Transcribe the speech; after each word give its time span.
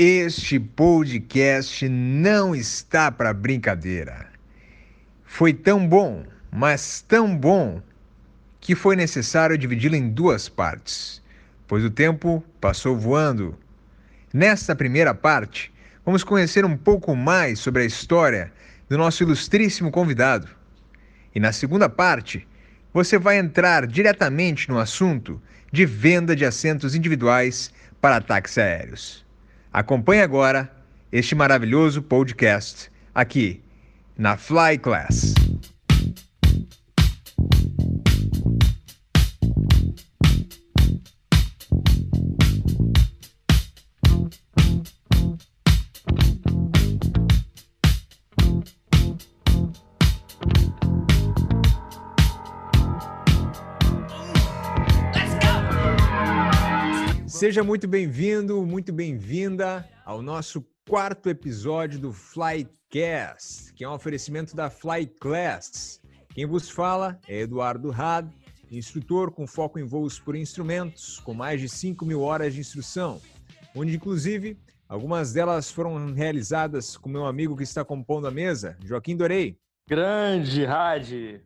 Este 0.00 0.60
podcast 0.60 1.88
não 1.88 2.54
está 2.54 3.10
para 3.10 3.34
brincadeira. 3.34 4.28
Foi 5.24 5.52
tão 5.52 5.88
bom, 5.88 6.24
mas 6.52 7.00
tão 7.08 7.36
bom, 7.36 7.82
que 8.60 8.76
foi 8.76 8.94
necessário 8.94 9.58
dividi-lo 9.58 9.96
em 9.96 10.08
duas 10.08 10.48
partes, 10.48 11.20
pois 11.66 11.84
o 11.84 11.90
tempo 11.90 12.44
passou 12.60 12.96
voando. 12.96 13.58
Nesta 14.32 14.76
primeira 14.76 15.12
parte, 15.12 15.74
vamos 16.06 16.22
conhecer 16.22 16.64
um 16.64 16.76
pouco 16.76 17.16
mais 17.16 17.58
sobre 17.58 17.82
a 17.82 17.86
história 17.86 18.52
do 18.88 18.96
nosso 18.96 19.24
ilustríssimo 19.24 19.90
convidado. 19.90 20.48
E 21.34 21.40
na 21.40 21.50
segunda 21.50 21.88
parte, 21.88 22.46
você 22.94 23.18
vai 23.18 23.36
entrar 23.36 23.84
diretamente 23.84 24.68
no 24.68 24.78
assunto 24.78 25.42
de 25.72 25.84
venda 25.84 26.36
de 26.36 26.44
assentos 26.44 26.94
individuais 26.94 27.74
para 28.00 28.20
táxis 28.20 28.58
aéreos. 28.58 29.27
Acompanhe 29.78 30.22
agora 30.22 30.68
este 31.12 31.36
maravilhoso 31.36 32.02
podcast 32.02 32.90
aqui 33.14 33.62
na 34.16 34.36
Fly 34.36 34.76
Class. 34.76 35.34
Seja 57.38 57.62
muito 57.62 57.86
bem-vindo, 57.86 58.66
muito 58.66 58.92
bem-vinda 58.92 59.88
ao 60.04 60.20
nosso 60.20 60.66
quarto 60.88 61.28
episódio 61.28 61.96
do 61.96 62.12
Flycast, 62.12 63.72
que 63.74 63.84
é 63.84 63.88
um 63.88 63.92
oferecimento 63.92 64.56
da 64.56 64.68
Flyclass. 64.68 66.02
Quem 66.34 66.46
vos 66.46 66.68
fala 66.68 67.16
é 67.28 67.42
Eduardo 67.42 67.92
Had, 67.92 68.28
instrutor 68.72 69.30
com 69.30 69.46
foco 69.46 69.78
em 69.78 69.84
voos 69.84 70.18
por 70.18 70.34
instrumentos, 70.34 71.20
com 71.20 71.32
mais 71.32 71.60
de 71.60 71.68
5 71.68 72.04
mil 72.04 72.22
horas 72.22 72.54
de 72.54 72.58
instrução, 72.58 73.20
onde, 73.72 73.94
inclusive, 73.94 74.58
algumas 74.88 75.32
delas 75.32 75.70
foram 75.70 76.12
realizadas 76.12 76.96
com 76.96 77.08
meu 77.08 77.24
amigo 77.24 77.56
que 77.56 77.62
está 77.62 77.84
compondo 77.84 78.26
a 78.26 78.32
mesa, 78.32 78.76
Joaquim 78.84 79.16
Dorei. 79.16 79.56
Grande, 79.88 80.66
Had! 80.66 81.40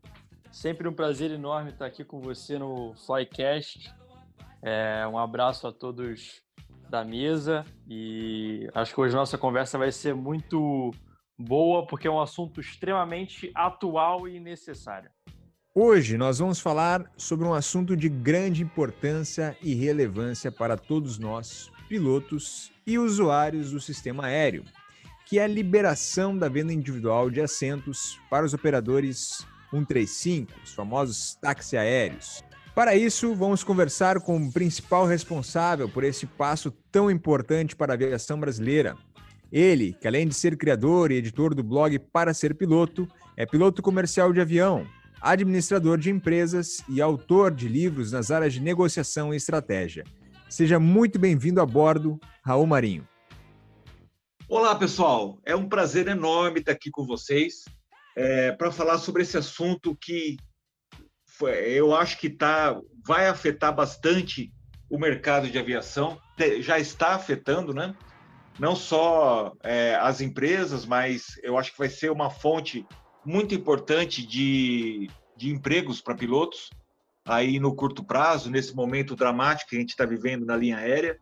Sempre 0.50 0.88
um 0.88 0.94
prazer 0.94 1.30
enorme 1.30 1.68
estar 1.68 1.84
aqui 1.84 2.02
com 2.02 2.18
você 2.18 2.58
no 2.58 2.94
Flycast 2.94 3.92
é, 4.62 5.06
um 5.06 5.18
abraço 5.18 5.66
a 5.66 5.72
todos 5.72 6.40
da 6.88 7.04
mesa 7.04 7.64
e 7.88 8.68
acho 8.74 8.94
que 8.94 9.00
hoje 9.00 9.14
nossa 9.14 9.38
conversa 9.38 9.78
vai 9.78 9.90
ser 9.90 10.14
muito 10.14 10.90
boa 11.38 11.86
porque 11.86 12.06
é 12.06 12.10
um 12.10 12.20
assunto 12.20 12.60
extremamente 12.60 13.50
atual 13.54 14.28
e 14.28 14.38
necessário. 14.38 15.10
Hoje 15.74 16.18
nós 16.18 16.38
vamos 16.38 16.60
falar 16.60 17.10
sobre 17.16 17.46
um 17.46 17.54
assunto 17.54 17.96
de 17.96 18.08
grande 18.08 18.62
importância 18.62 19.56
e 19.62 19.74
relevância 19.74 20.52
para 20.52 20.76
todos 20.76 21.18
nós, 21.18 21.70
pilotos 21.88 22.70
e 22.86 22.98
usuários 22.98 23.72
do 23.72 23.80
sistema 23.80 24.26
aéreo, 24.26 24.64
que 25.26 25.38
é 25.38 25.44
a 25.44 25.48
liberação 25.48 26.36
da 26.36 26.46
venda 26.46 26.74
individual 26.74 27.30
de 27.30 27.40
assentos 27.40 28.20
para 28.28 28.44
os 28.44 28.52
operadores 28.52 29.46
135, 29.70 30.52
os 30.62 30.74
famosos 30.74 31.36
táxi 31.36 31.78
aéreos. 31.78 32.44
Para 32.74 32.96
isso, 32.96 33.34
vamos 33.34 33.62
conversar 33.62 34.18
com 34.22 34.38
o 34.38 34.50
principal 34.50 35.04
responsável 35.04 35.90
por 35.90 36.04
esse 36.04 36.24
passo 36.24 36.70
tão 36.90 37.10
importante 37.10 37.76
para 37.76 37.92
a 37.92 37.94
aviação 37.94 38.40
brasileira. 38.40 38.96
Ele, 39.52 39.92
que 39.92 40.08
além 40.08 40.26
de 40.26 40.32
ser 40.32 40.56
criador 40.56 41.12
e 41.12 41.16
editor 41.16 41.54
do 41.54 41.62
blog 41.62 41.98
Para 41.98 42.32
Ser 42.32 42.54
Piloto, 42.54 43.06
é 43.36 43.44
piloto 43.44 43.82
comercial 43.82 44.32
de 44.32 44.40
avião, 44.40 44.86
administrador 45.20 45.98
de 45.98 46.08
empresas 46.08 46.82
e 46.88 47.02
autor 47.02 47.54
de 47.54 47.68
livros 47.68 48.10
nas 48.10 48.30
áreas 48.30 48.54
de 48.54 48.60
negociação 48.60 49.34
e 49.34 49.36
estratégia. 49.36 50.04
Seja 50.48 50.80
muito 50.80 51.18
bem-vindo 51.18 51.60
a 51.60 51.66
bordo, 51.66 52.18
Raul 52.42 52.66
Marinho. 52.66 53.06
Olá, 54.48 54.74
pessoal. 54.74 55.38
É 55.44 55.54
um 55.54 55.68
prazer 55.68 56.08
enorme 56.08 56.60
estar 56.60 56.72
aqui 56.72 56.90
com 56.90 57.04
vocês 57.04 57.66
é, 58.16 58.52
para 58.52 58.72
falar 58.72 58.96
sobre 58.96 59.20
esse 59.20 59.36
assunto 59.36 59.94
que 59.94 60.38
eu 61.48 61.94
acho 61.94 62.18
que 62.18 62.30
tá, 62.30 62.78
vai 63.04 63.28
afetar 63.28 63.74
bastante 63.74 64.52
o 64.88 64.98
mercado 64.98 65.48
de 65.48 65.58
aviação, 65.58 66.20
já 66.60 66.78
está 66.78 67.14
afetando, 67.14 67.72
né? 67.72 67.94
Não 68.58 68.76
só 68.76 69.54
é, 69.62 69.94
as 69.94 70.20
empresas, 70.20 70.84
mas 70.84 71.40
eu 71.42 71.56
acho 71.56 71.72
que 71.72 71.78
vai 71.78 71.88
ser 71.88 72.10
uma 72.10 72.28
fonte 72.28 72.86
muito 73.24 73.54
importante 73.54 74.26
de, 74.26 75.08
de 75.36 75.50
empregos 75.50 76.00
para 76.00 76.14
pilotos 76.14 76.68
aí 77.24 77.58
no 77.58 77.74
curto 77.74 78.04
prazo, 78.04 78.50
nesse 78.50 78.74
momento 78.74 79.16
dramático 79.16 79.70
que 79.70 79.76
a 79.76 79.80
gente 79.80 79.90
está 79.90 80.04
vivendo 80.04 80.44
na 80.44 80.56
linha 80.56 80.76
aérea. 80.76 81.18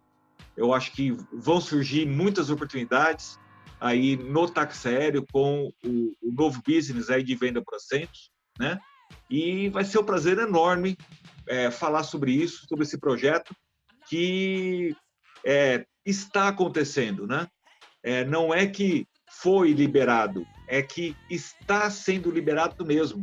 Eu 0.56 0.74
acho 0.74 0.92
que 0.92 1.16
vão 1.32 1.60
surgir 1.60 2.06
muitas 2.06 2.50
oportunidades 2.50 3.38
aí 3.80 4.16
no 4.16 4.48
táxi 4.48 4.88
aéreo 4.88 5.24
com 5.32 5.70
o, 5.84 6.12
o 6.22 6.32
novo 6.32 6.60
business 6.66 7.08
aí 7.08 7.22
de 7.22 7.34
venda 7.34 7.62
por 7.62 7.76
assentos, 7.76 8.30
né? 8.58 8.80
E 9.30 9.68
vai 9.68 9.84
ser 9.84 9.98
um 9.98 10.04
prazer 10.04 10.38
enorme 10.38 10.96
é, 11.46 11.70
falar 11.70 12.02
sobre 12.02 12.32
isso, 12.32 12.66
sobre 12.66 12.84
esse 12.84 12.98
projeto 12.98 13.54
que 14.08 14.94
é, 15.44 15.86
está 16.04 16.48
acontecendo, 16.48 17.26
né? 17.26 17.46
É, 18.02 18.24
não 18.24 18.52
é 18.52 18.66
que 18.66 19.06
foi 19.30 19.72
liberado, 19.72 20.44
é 20.66 20.82
que 20.82 21.16
está 21.30 21.88
sendo 21.90 22.30
liberado 22.30 22.84
mesmo. 22.84 23.22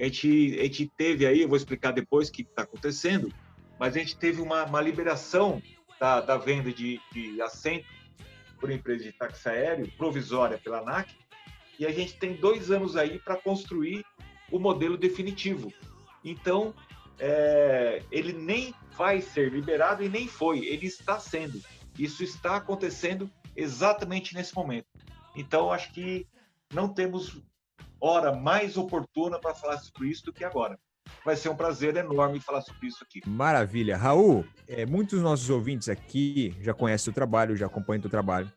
A 0.00 0.04
gente, 0.04 0.58
a 0.58 0.62
gente 0.64 0.90
teve 0.96 1.26
aí, 1.26 1.42
eu 1.42 1.48
vou 1.48 1.56
explicar 1.56 1.92
depois 1.92 2.28
o 2.28 2.32
que 2.32 2.42
está 2.42 2.62
acontecendo, 2.62 3.32
mas 3.78 3.94
a 3.94 3.98
gente 3.98 4.16
teve 4.16 4.40
uma, 4.40 4.64
uma 4.64 4.80
liberação 4.80 5.62
da, 6.00 6.20
da 6.20 6.36
venda 6.36 6.72
de, 6.72 7.00
de 7.12 7.40
assento 7.40 7.86
por 8.58 8.70
empresa 8.70 9.04
de 9.04 9.12
táxi 9.12 9.48
aéreo 9.48 9.90
provisória 9.96 10.58
pela 10.58 10.78
ANAC, 10.78 11.14
e 11.78 11.86
a 11.86 11.92
gente 11.92 12.16
tem 12.18 12.34
dois 12.34 12.70
anos 12.70 12.96
aí 12.96 13.18
para 13.18 13.36
construir 13.36 14.04
o 14.50 14.58
modelo 14.58 14.96
definitivo. 14.96 15.72
Então, 16.24 16.74
é, 17.18 18.02
ele 18.10 18.32
nem 18.32 18.74
vai 18.96 19.20
ser 19.20 19.52
liberado 19.52 20.02
e 20.02 20.08
nem 20.08 20.26
foi, 20.26 20.64
ele 20.66 20.86
está 20.86 21.18
sendo. 21.18 21.60
Isso 21.98 22.22
está 22.24 22.56
acontecendo 22.56 23.30
exatamente 23.56 24.34
nesse 24.34 24.54
momento. 24.54 24.86
Então, 25.36 25.72
acho 25.72 25.92
que 25.92 26.26
não 26.72 26.88
temos 26.88 27.40
hora 28.00 28.34
mais 28.34 28.76
oportuna 28.76 29.38
para 29.38 29.54
falar 29.54 29.78
sobre 29.78 30.08
isso 30.08 30.24
do 30.24 30.32
que 30.32 30.44
agora. 30.44 30.78
Vai 31.24 31.36
ser 31.36 31.48
um 31.48 31.56
prazer 31.56 31.96
enorme 31.96 32.40
falar 32.40 32.62
sobre 32.62 32.86
isso 32.88 32.98
aqui. 33.02 33.20
Maravilha. 33.26 33.96
Raul, 33.96 34.44
é, 34.66 34.86
muitos 34.86 35.14
dos 35.14 35.22
nossos 35.22 35.48
ouvintes 35.50 35.88
aqui 35.88 36.56
já 36.60 36.74
conhecem 36.74 37.10
o 37.10 37.14
trabalho, 37.14 37.56
já 37.56 37.66
acompanham 37.66 38.02
o 38.04 38.08
trabalho, 38.08 38.50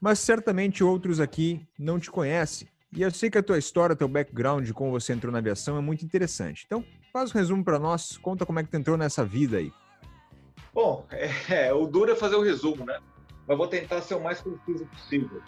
mas 0.00 0.18
certamente 0.18 0.84
outros 0.84 1.20
aqui 1.20 1.66
não 1.78 1.98
te 1.98 2.10
conhecem. 2.10 2.68
E 2.96 3.02
eu 3.02 3.10
sei 3.10 3.28
que 3.28 3.36
a 3.36 3.42
tua 3.42 3.58
história, 3.58 3.96
teu 3.96 4.06
background 4.06 4.70
como 4.70 4.92
você 4.92 5.12
entrou 5.12 5.32
na 5.32 5.38
aviação 5.38 5.76
é 5.76 5.80
muito 5.80 6.04
interessante. 6.04 6.62
Então, 6.64 6.84
faz 7.12 7.34
um 7.34 7.38
resumo 7.38 7.64
para 7.64 7.76
nós, 7.76 8.16
conta 8.16 8.46
como 8.46 8.60
é 8.60 8.62
que 8.62 8.70
tu 8.70 8.76
entrou 8.76 8.96
nessa 8.96 9.24
vida 9.24 9.56
aí. 9.56 9.72
Bom, 10.72 11.04
é, 11.50 11.72
o 11.72 11.88
duro 11.88 12.12
é 12.12 12.14
fazer 12.14 12.36
o 12.36 12.42
resumo, 12.42 12.84
né? 12.84 13.00
Mas 13.48 13.58
vou 13.58 13.66
tentar 13.66 14.00
ser 14.00 14.14
o 14.14 14.22
mais 14.22 14.40
preciso 14.40 14.86
possível. 14.86 15.42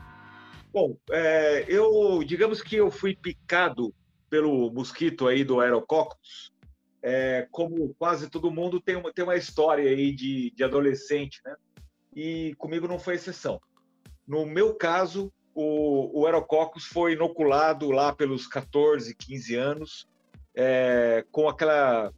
Bom, 0.73 0.97
é, 1.11 1.65
eu, 1.69 2.23
digamos 2.25 2.61
que 2.61 2.77
eu 2.77 2.91
fui 2.91 3.15
picado 3.15 3.95
pelo 4.29 4.69
mosquito 4.73 5.29
aí 5.29 5.45
do 5.45 5.61
Aerococcus, 5.61 6.53
é, 7.01 7.47
como 7.53 7.95
quase 7.95 8.29
todo 8.29 8.51
mundo 8.51 8.81
tem 8.81 8.97
uma, 8.97 9.13
tem 9.13 9.25
uma 9.25 9.37
história 9.37 9.89
aí 9.89 10.13
de, 10.13 10.51
de 10.51 10.65
adolescente, 10.65 11.41
né? 11.45 11.55
E 12.15 12.55
comigo 12.59 12.89
não 12.89 12.99
foi 12.99 13.15
exceção. 13.15 13.61
No 14.27 14.45
meu 14.45 14.75
caso, 14.75 15.33
o, 15.57 16.21
o 16.21 16.27
Aerococcus 16.27 16.85
foi 16.85 17.15
inoculado 17.15 17.91
lá 17.91 18.15
pelos 18.15 18.47
14, 18.47 19.15
15 19.15 19.55
anos, 19.57 20.07
é, 20.55 21.25
com 21.33 21.49
aquela. 21.49 22.13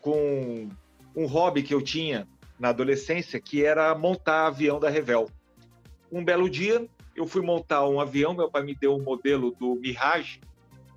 com 0.00 0.68
um 1.14 1.26
hobby 1.26 1.62
que 1.62 1.72
eu 1.72 1.80
tinha 1.80 2.26
na 2.58 2.70
adolescência, 2.70 3.40
que 3.40 3.64
era 3.64 3.94
montar 3.94 4.48
avião 4.48 4.80
da 4.80 4.90
Revel. 4.90 5.30
Um 6.10 6.24
belo 6.24 6.50
dia, 6.50 6.86
eu 7.14 7.24
fui 7.24 7.40
montar 7.40 7.88
um 7.88 8.00
avião, 8.00 8.34
meu 8.34 8.50
pai 8.50 8.64
me 8.64 8.74
deu 8.74 8.96
um 8.96 9.02
modelo 9.02 9.52
do 9.52 9.76
Mirage, 9.76 10.40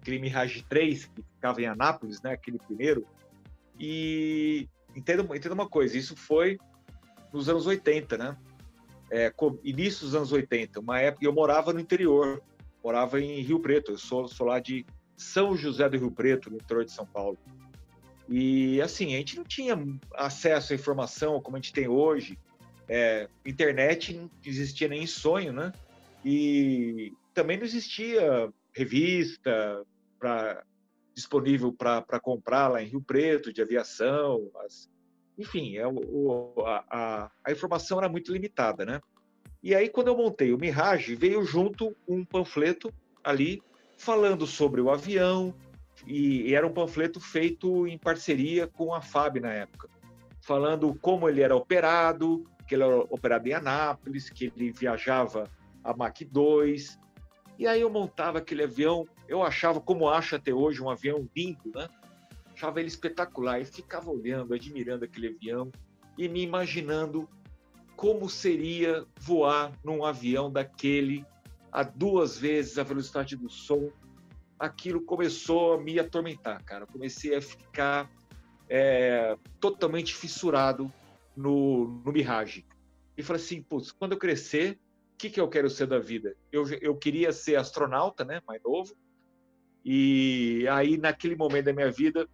aquele 0.02 0.20
Mirage 0.20 0.64
3, 0.68 1.06
que 1.06 1.24
ficava 1.36 1.62
em 1.62 1.68
Anápolis, 1.68 2.22
né, 2.22 2.32
aquele 2.34 2.58
primeiro. 2.58 3.06
E 3.80 4.68
entenda, 4.96 5.24
entenda 5.36 5.54
uma 5.54 5.70
coisa, 5.70 5.98
isso 5.98 6.16
foi 6.16 6.58
nos 7.32 7.48
anos 7.48 7.68
80, 7.68 8.18
né? 8.18 8.38
É, 9.14 9.32
início 9.64 10.08
dos 10.08 10.16
anos 10.16 10.32
80, 10.32 10.80
uma 10.80 11.00
época 11.00 11.24
eu 11.24 11.32
morava 11.32 11.72
no 11.72 11.80
interior, 11.80 12.42
morava 12.84 13.22
em 13.22 13.42
Rio 13.42 13.60
Preto, 13.60 13.92
eu 13.92 13.98
sou, 13.98 14.28
sou 14.28 14.48
lá 14.48 14.60
de 14.60 14.84
São 15.16 15.56
José 15.56 15.88
do 15.88 15.98
Rio 16.00 16.10
Preto, 16.10 16.50
no 16.50 16.56
interior 16.56 16.84
de 16.84 16.92
São 16.92 17.06
Paulo. 17.06 17.38
E 18.28 18.82
assim, 18.82 19.14
a 19.14 19.18
gente 19.18 19.38
não 19.38 19.44
tinha 19.44 19.78
acesso 20.16 20.74
à 20.74 20.76
informação 20.76 21.40
como 21.40 21.56
a 21.56 21.60
gente 21.60 21.72
tem 21.74 21.88
hoje, 21.88 22.40
É, 22.90 23.30
internet 23.46 24.14
não 24.14 24.30
existia 24.46 24.90
nem 24.90 25.04
em 25.04 25.08
sonho, 25.08 25.54
né? 25.54 25.72
E 26.26 27.14
também 27.34 27.56
não 27.58 27.64
existia 27.64 28.52
revista 28.76 29.86
pra, 30.20 30.64
disponível 31.14 31.72
para 31.72 32.20
comprar 32.20 32.68
lá 32.68 32.82
em 32.82 32.88
Rio 32.88 33.02
Preto, 33.02 33.54
de 33.54 33.62
aviação. 33.62 34.50
As, 34.66 34.90
enfim, 35.38 35.78
é, 35.78 35.88
o, 35.88 36.54
a, 36.66 37.32
a, 37.46 37.52
informação 37.52 37.98
era 37.98 38.10
muito 38.10 38.32
limitada, 38.32 38.86
né? 38.86 39.02
E 39.62 39.74
aí, 39.74 39.90
quando 39.90 40.08
eu 40.08 40.18
montei 40.18 40.54
o 40.54 40.58
Mirage, 40.58 41.16
veio 41.16 41.44
junto 41.44 41.96
um 42.08 42.24
panfleto 42.26 42.94
ali 43.24 43.62
falando 43.98 44.46
sobre 44.46 44.82
o 44.82 44.92
avião, 44.92 45.56
e, 46.06 46.50
e 46.50 46.56
era 46.56 46.68
um 46.68 46.74
panfleto 46.74 47.20
feito 47.20 47.88
em 47.88 47.98
parceria 47.98 48.68
com 48.68 48.94
a 48.94 49.02
FAB 49.02 49.40
na 49.40 49.54
época, 49.54 49.90
falando 50.42 50.94
como 51.02 51.30
ele 51.30 51.42
era 51.42 51.56
operado, 51.56 52.44
que 52.68 52.76
ele 52.76 52.84
era 52.84 52.98
operado 52.98 53.48
em 53.48 53.54
Anápolis, 53.54 54.30
que 54.30 54.52
ele 54.56 54.72
viajava 54.72 55.50
a 55.84 55.96
Mach 55.96 56.20
2. 56.24 57.00
E 57.58 57.68
aí 57.68 57.82
eu 57.82 57.90
montava 57.90 58.40
aquele 58.40 58.64
avião, 58.64 59.08
eu 59.28 59.44
achava, 59.44 59.80
como 59.80 60.10
acho 60.10 60.36
até 60.36 60.54
hoje, 60.54 60.82
um 60.82 60.90
avião 60.90 61.30
lindo, 61.36 61.72
né? 61.74 61.88
Achava 62.64 62.80
ele 62.80 62.88
espetacular 62.88 63.60
e 63.60 63.66
ficava 63.66 64.10
olhando, 64.10 64.54
admirando 64.54 65.04
aquele 65.04 65.28
avião 65.28 65.70
e 66.18 66.30
me 66.30 66.42
imaginando 66.42 67.28
como 67.94 68.30
seria 68.30 69.06
voar 69.20 69.78
num 69.84 70.06
avião 70.06 70.50
daquele 70.50 71.26
a 71.70 71.84
duas 71.84 72.38
vezes 72.38 72.78
a 72.78 72.84
velocidade 72.84 73.36
do 73.36 73.50
som. 73.50 73.92
Aquilo 74.58 75.02
começou 75.02 75.74
a 75.74 75.78
me 75.78 76.00
atormentar, 76.00 76.64
cara. 76.64 76.86
Eu 76.86 76.88
comecei 76.88 77.36
a 77.36 77.42
ficar 77.42 78.10
é, 78.70 79.38
totalmente 79.60 80.16
fissurado 80.16 80.90
no, 81.36 82.02
no 82.06 82.14
Mirage. 82.14 82.66
E 83.18 83.22
falei 83.22 83.42
assim, 83.42 83.62
putz, 83.62 83.92
quando 83.92 84.14
eu 84.14 84.18
crescer, 84.18 84.80
o 85.16 85.18
que, 85.18 85.30
que 85.30 85.42
eu 85.42 85.50
quero 85.50 85.70
ser 85.70 85.88
da 85.88 86.00
vida? 86.00 86.34
Eu, 86.50 86.66
eu 86.80 86.96
queria 86.96 87.34
ser 87.34 87.58
astronauta, 87.58 88.24
né, 88.24 88.42
mais 88.48 88.64
novo. 88.64 88.96
E 89.84 90.66
aí, 90.72 90.98
naquele 90.98 91.36
momento 91.36 91.66
da 91.66 91.74
minha 91.74 91.92
vida, 91.92 92.26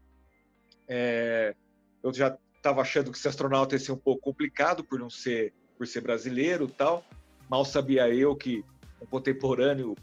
é, 0.89 1.55
eu 2.03 2.11
já 2.11 2.35
estava 2.57 2.81
achando 2.81 3.11
que 3.11 3.19
ser 3.19 3.29
astronauta 3.29 3.75
ia 3.75 3.79
ser 3.79 3.91
um 3.91 3.97
pouco 3.97 4.21
complicado 4.21 4.83
por 4.83 4.99
não 4.99 5.09
ser, 5.09 5.53
por 5.77 5.87
ser 5.87 6.01
brasileiro 6.01 6.67
tal. 6.67 7.05
Mal 7.49 7.63
sabia 7.63 8.09
eu 8.09 8.35
que 8.35 8.65
um 9.01 9.05
contemporâneo 9.05 9.95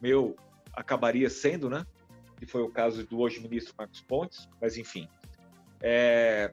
meu 0.00 0.36
acabaria 0.72 1.30
sendo, 1.30 1.70
né? 1.70 1.84
Que 2.36 2.46
foi 2.46 2.62
o 2.62 2.70
caso 2.70 3.06
do 3.06 3.20
hoje 3.20 3.40
ministro 3.40 3.74
Marcos 3.76 4.02
Pontes, 4.02 4.48
mas 4.60 4.76
enfim. 4.76 5.08
É, 5.80 6.52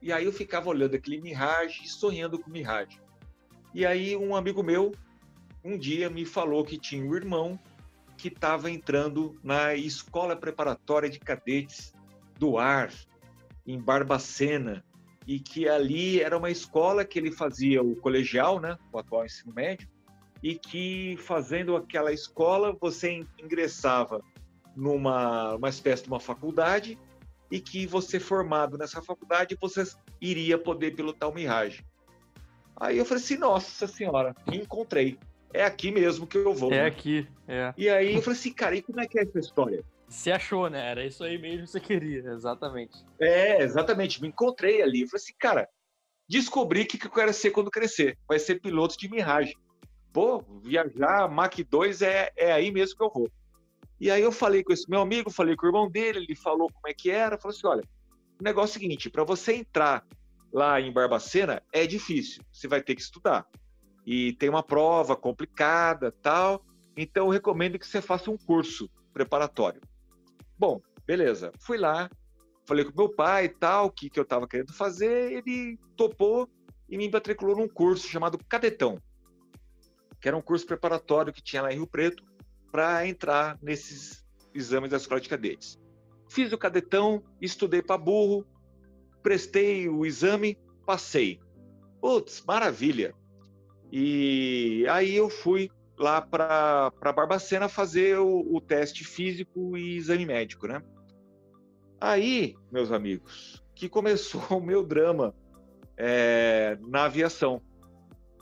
e 0.00 0.12
aí 0.12 0.24
eu 0.24 0.32
ficava 0.32 0.68
olhando 0.68 0.94
aquele 0.94 1.20
Mirage 1.20 1.82
e 1.84 1.88
sonhando 1.88 2.38
com 2.38 2.50
Mirage. 2.50 3.00
E 3.74 3.84
aí 3.84 4.16
um 4.16 4.34
amigo 4.34 4.62
meu, 4.62 4.92
um 5.62 5.76
dia, 5.76 6.08
me 6.08 6.24
falou 6.24 6.64
que 6.64 6.78
tinha 6.78 7.04
um 7.04 7.14
irmão 7.14 7.58
que 8.16 8.28
estava 8.28 8.70
entrando 8.70 9.38
na 9.42 9.74
Escola 9.74 10.34
Preparatória 10.34 11.08
de 11.08 11.20
Cadetes 11.20 11.92
do 12.38 12.58
Ar, 12.58 12.90
em 13.68 13.78
Barbacena, 13.78 14.82
e 15.26 15.38
que 15.38 15.68
ali 15.68 16.20
era 16.20 16.36
uma 16.36 16.50
escola 16.50 17.04
que 17.04 17.18
ele 17.18 17.30
fazia 17.30 17.82
o 17.82 17.94
colegial, 17.96 18.58
né, 18.58 18.78
o 18.90 18.98
atual 18.98 19.26
ensino 19.26 19.52
médio, 19.52 19.86
e 20.42 20.54
que 20.54 21.16
fazendo 21.18 21.76
aquela 21.76 22.10
escola 22.10 22.74
você 22.80 23.24
ingressava 23.38 24.22
numa 24.74 25.54
uma 25.56 25.68
espécie 25.68 26.04
de 26.04 26.08
uma 26.08 26.20
faculdade 26.20 26.98
e 27.50 27.60
que 27.60 27.86
você 27.86 28.18
formado 28.18 28.78
nessa 28.78 29.02
faculdade 29.02 29.58
você 29.60 29.84
iria 30.20 30.56
poder 30.56 30.94
pilotar 30.94 31.28
o 31.28 31.34
Mirage. 31.34 31.84
Aí 32.76 32.96
eu 32.96 33.04
falei 33.04 33.22
assim, 33.22 33.36
nossa 33.36 33.86
senhora, 33.86 34.34
me 34.48 34.58
encontrei. 34.58 35.18
É 35.52 35.64
aqui 35.64 35.90
mesmo 35.90 36.26
que 36.26 36.38
eu 36.38 36.54
vou. 36.54 36.72
É 36.72 36.82
né? 36.82 36.86
aqui, 36.86 37.26
é. 37.46 37.74
E 37.76 37.88
aí 37.88 38.14
eu 38.14 38.22
falei 38.22 38.38
assim, 38.38 38.52
cara, 38.52 38.76
e 38.76 38.82
como 38.82 39.00
é 39.00 39.06
que 39.06 39.18
é 39.18 39.22
essa 39.22 39.38
história? 39.38 39.84
Se 40.08 40.32
achou, 40.32 40.70
né? 40.70 40.90
Era 40.90 41.04
isso 41.04 41.22
aí 41.22 41.38
mesmo 41.38 41.64
que 41.64 41.70
você 41.70 41.80
queria, 41.80 42.20
exatamente. 42.30 43.04
É, 43.20 43.62
exatamente. 43.62 44.20
Me 44.22 44.28
encontrei 44.28 44.82
ali. 44.82 45.06
Falei 45.06 45.22
assim, 45.22 45.34
cara, 45.38 45.68
descobri 46.28 46.82
o 46.82 46.86
que 46.86 47.06
eu 47.06 47.10
quero 47.10 47.32
ser 47.32 47.50
quando 47.50 47.70
crescer. 47.70 48.18
Vai 48.26 48.38
ser 48.38 48.60
piloto 48.60 48.96
de 48.96 49.08
Mirage. 49.08 49.54
Pô, 50.12 50.42
viajar 50.62 51.28
Mach 51.28 51.54
2 51.62 52.02
é, 52.02 52.30
é 52.36 52.52
aí 52.52 52.70
mesmo 52.72 52.96
que 52.96 53.02
eu 53.02 53.10
vou. 53.12 53.30
E 54.00 54.10
aí 54.10 54.22
eu 54.22 54.32
falei 54.32 54.62
com 54.62 54.72
esse 54.72 54.88
meu 54.88 55.00
amigo, 55.00 55.30
falei 55.30 55.56
com 55.56 55.66
o 55.66 55.68
irmão 55.68 55.90
dele, 55.90 56.20
ele 56.20 56.36
falou 56.36 56.70
como 56.72 56.88
é 56.88 56.94
que 56.94 57.10
era, 57.10 57.36
falou 57.36 57.54
assim, 57.54 57.66
olha, 57.66 57.82
o 58.40 58.44
negócio 58.44 58.76
é 58.76 58.78
o 58.78 58.80
seguinte, 58.80 59.10
para 59.10 59.24
você 59.24 59.54
entrar 59.54 60.06
lá 60.52 60.80
em 60.80 60.92
Barbacena 60.92 61.60
é 61.72 61.84
difícil, 61.84 62.42
você 62.52 62.68
vai 62.68 62.80
ter 62.80 62.94
que 62.94 63.02
estudar. 63.02 63.44
E 64.06 64.34
tem 64.34 64.48
uma 64.48 64.62
prova 64.62 65.16
complicada, 65.16 66.12
tal, 66.22 66.64
então 66.96 67.26
eu 67.26 67.32
recomendo 67.32 67.78
que 67.78 67.86
você 67.86 68.00
faça 68.00 68.30
um 68.30 68.38
curso 68.38 68.88
preparatório. 69.12 69.80
Bom, 70.58 70.80
beleza. 71.06 71.52
Fui 71.60 71.78
lá, 71.78 72.10
falei 72.66 72.84
com 72.84 72.92
meu 72.96 73.08
pai 73.08 73.44
e 73.44 73.48
tal, 73.48 73.86
o 73.86 73.90
que, 73.90 74.10
que 74.10 74.18
eu 74.18 74.24
estava 74.24 74.48
querendo 74.48 74.72
fazer, 74.72 75.32
ele 75.32 75.78
topou 75.96 76.48
e 76.88 76.98
me 76.98 77.08
matriculou 77.08 77.56
num 77.56 77.68
curso 77.68 78.08
chamado 78.08 78.38
Cadetão, 78.48 78.98
que 80.20 80.26
era 80.26 80.36
um 80.36 80.42
curso 80.42 80.66
preparatório 80.66 81.32
que 81.32 81.42
tinha 81.42 81.62
lá 81.62 81.72
em 81.72 81.76
Rio 81.76 81.86
Preto, 81.86 82.24
para 82.72 83.06
entrar 83.06 83.58
nesses 83.62 84.26
exames 84.52 84.90
da 84.90 84.96
escola 84.96 85.20
de 85.20 85.28
cadetes. 85.28 85.78
Fiz 86.28 86.52
o 86.52 86.58
cadetão, 86.58 87.22
estudei 87.40 87.80
para 87.80 87.96
burro, 87.96 88.44
prestei 89.22 89.88
o 89.88 90.04
exame, 90.04 90.58
passei. 90.84 91.40
Putz, 92.00 92.42
maravilha! 92.46 93.14
E 93.90 94.86
aí 94.90 95.16
eu 95.16 95.30
fui 95.30 95.70
lá 95.98 96.20
para 96.22 96.92
Barbacena 97.02 97.68
fazer 97.68 98.18
o, 98.18 98.54
o, 98.54 98.60
teste 98.60 99.04
físico 99.04 99.76
e 99.76 99.96
exame 99.96 100.24
médico, 100.24 100.66
né? 100.66 100.82
Aí, 102.00 102.54
meus 102.70 102.92
amigos, 102.92 103.62
que 103.74 103.88
começou 103.88 104.42
o 104.58 104.62
meu 104.62 104.84
drama 104.84 105.34
é, 105.96 106.78
na 106.80 107.04
aviação. 107.04 107.60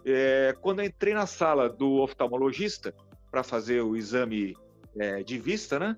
É, 0.04 0.54
quando 0.60 0.80
eu 0.80 0.86
entrei 0.86 1.14
na 1.14 1.26
sala 1.26 1.68
do 1.68 1.94
oftalmologista, 2.02 2.94
para 3.30 3.42
fazer 3.42 3.82
o 3.82 3.96
exame 3.96 4.56
é, 4.98 5.22
de 5.22 5.38
vista, 5.38 5.78
né? 5.78 5.96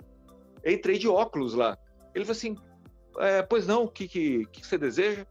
entrei 0.67 0.99
de 0.99 1.09
óculos 1.09 1.55
lá. 1.55 1.79
Ele 2.15 2.25
falou 2.25 2.37
assim: 2.37 2.57
é, 3.19 3.43
Pois 3.43 3.67
não, 3.67 3.85
o 3.85 3.89
que, 3.89 4.09
que, 4.09 4.45
que 4.47 4.67
você 4.67 4.77
deseja? 4.77 5.25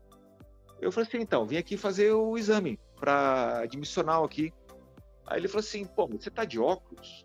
Eu 0.80 0.92
falei 0.92 1.08
assim: 1.08 1.20
Então, 1.20 1.46
vim 1.46 1.58
aqui 1.58 1.76
fazer 1.76 2.12
o 2.14 2.38
exame 2.38 2.80
para 2.98 3.60
admissional 3.60 4.24
aqui. 4.24 4.54
Aí 5.28 5.40
ele 5.40 5.48
falou 5.48 5.60
assim: 5.60 5.86
Pô, 5.86 6.08
você 6.08 6.32
tá 6.32 6.46
de 6.46 6.60
óculos? 6.60 7.24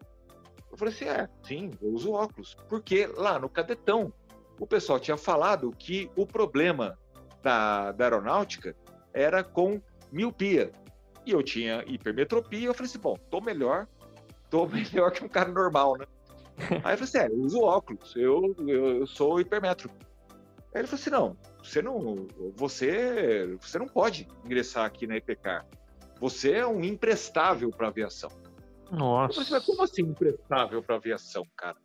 Eu 0.70 0.76
falei 0.76 0.92
assim: 0.92 1.04
É, 1.06 1.28
sim, 1.42 1.70
eu 1.80 1.90
uso 1.90 2.12
óculos. 2.12 2.56
Porque 2.68 3.06
lá 3.06 3.38
no 3.38 3.48
cadetão, 3.48 4.12
o 4.58 4.66
pessoal 4.66 4.98
tinha 4.98 5.16
falado 5.16 5.70
que 5.78 6.10
o 6.16 6.26
problema 6.26 6.98
da, 7.42 7.92
da 7.92 8.04
aeronáutica 8.04 8.76
era 9.14 9.42
com 9.42 9.80
miopia. 10.10 10.72
E 11.24 11.30
eu 11.30 11.42
tinha 11.42 11.84
hipermetropia. 11.86 12.66
Eu 12.66 12.74
falei 12.74 12.90
assim: 12.90 12.98
Bom, 12.98 13.16
tô 13.30 13.40
melhor, 13.40 13.86
tô 14.50 14.66
melhor 14.68 15.12
que 15.12 15.24
um 15.24 15.28
cara 15.28 15.50
normal, 15.50 15.96
né? 15.96 16.06
Aí 16.58 16.94
eu 16.94 16.98
falei 16.98 17.02
assim, 17.02 17.18
é, 17.18 17.26
eu 17.26 17.40
uso 17.40 17.60
óculos, 17.60 18.14
eu, 18.16 18.54
eu, 18.58 19.00
eu 19.00 19.06
sou 19.06 19.40
hipermétrico. 19.40 19.94
Aí 20.74 20.80
ele 20.80 20.86
falou 20.86 21.00
assim, 21.00 21.10
não, 21.10 21.36
você 21.62 21.82
não, 21.82 22.28
você, 22.54 23.56
você 23.60 23.78
não 23.78 23.86
pode 23.86 24.28
ingressar 24.44 24.84
aqui 24.84 25.06
na 25.06 25.16
EPCAR. 25.16 25.66
Você 26.22 26.52
é 26.52 26.64
um 26.64 26.84
imprestável 26.84 27.68
para 27.70 27.88
aviação. 27.88 28.30
Nossa. 28.92 29.40
Assim, 29.40 29.66
como 29.66 29.82
assim 29.82 30.02
imprestável 30.02 30.80
para 30.80 30.94
aviação, 30.94 31.44
cara? 31.56 31.76